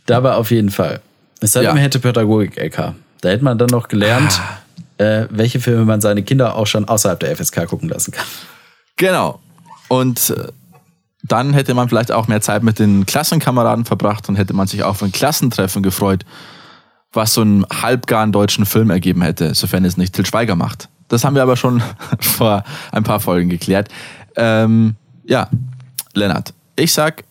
[0.06, 1.02] Dabei auf jeden Fall.
[1.40, 2.94] Es sei denn, man hätte Pädagogik-LK.
[3.22, 4.40] Da hätte man dann noch gelernt,
[5.00, 5.04] Ah.
[5.04, 8.26] äh, welche Filme man seine Kinder auch schon außerhalb der FSK gucken lassen kann.
[8.98, 9.40] Genau.
[9.88, 10.48] Und äh,
[11.24, 14.84] dann hätte man vielleicht auch mehr Zeit mit den Klassenkameraden verbracht und hätte man sich
[14.84, 16.26] auch ein Klassentreffen gefreut,
[17.14, 20.90] was so einen halbgaren deutschen Film ergeben hätte, sofern es nicht Til Schweiger macht.
[21.12, 21.84] Das haben wir aber schon
[22.20, 23.90] vor ein paar Folgen geklärt.
[24.36, 24.96] Ähm,
[25.26, 25.50] ja,
[26.14, 27.24] Lennart, ich sag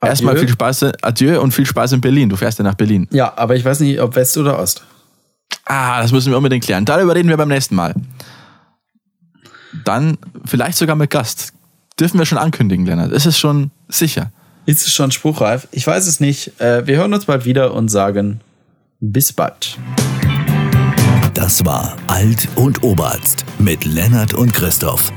[0.00, 2.28] erstmal viel Spaß, adieu und viel Spaß in Berlin.
[2.28, 3.08] Du fährst ja nach Berlin.
[3.10, 4.84] Ja, aber ich weiß nicht, ob West oder Ost.
[5.64, 6.84] Ah, das müssen wir unbedingt klären.
[6.84, 7.94] Darüber reden wir beim nächsten Mal.
[9.84, 11.54] Dann vielleicht sogar mit Gast.
[11.98, 13.12] Dürfen wir schon ankündigen, Lennart.
[13.12, 14.32] Ist es schon sicher?
[14.66, 15.66] Ist es schon spruchreif?
[15.72, 16.60] Ich weiß es nicht.
[16.60, 18.40] Äh, wir hören uns bald wieder und sagen
[19.00, 19.78] bis bald.
[21.42, 25.12] Das war Alt und Oberarzt mit Lennart und Christoph.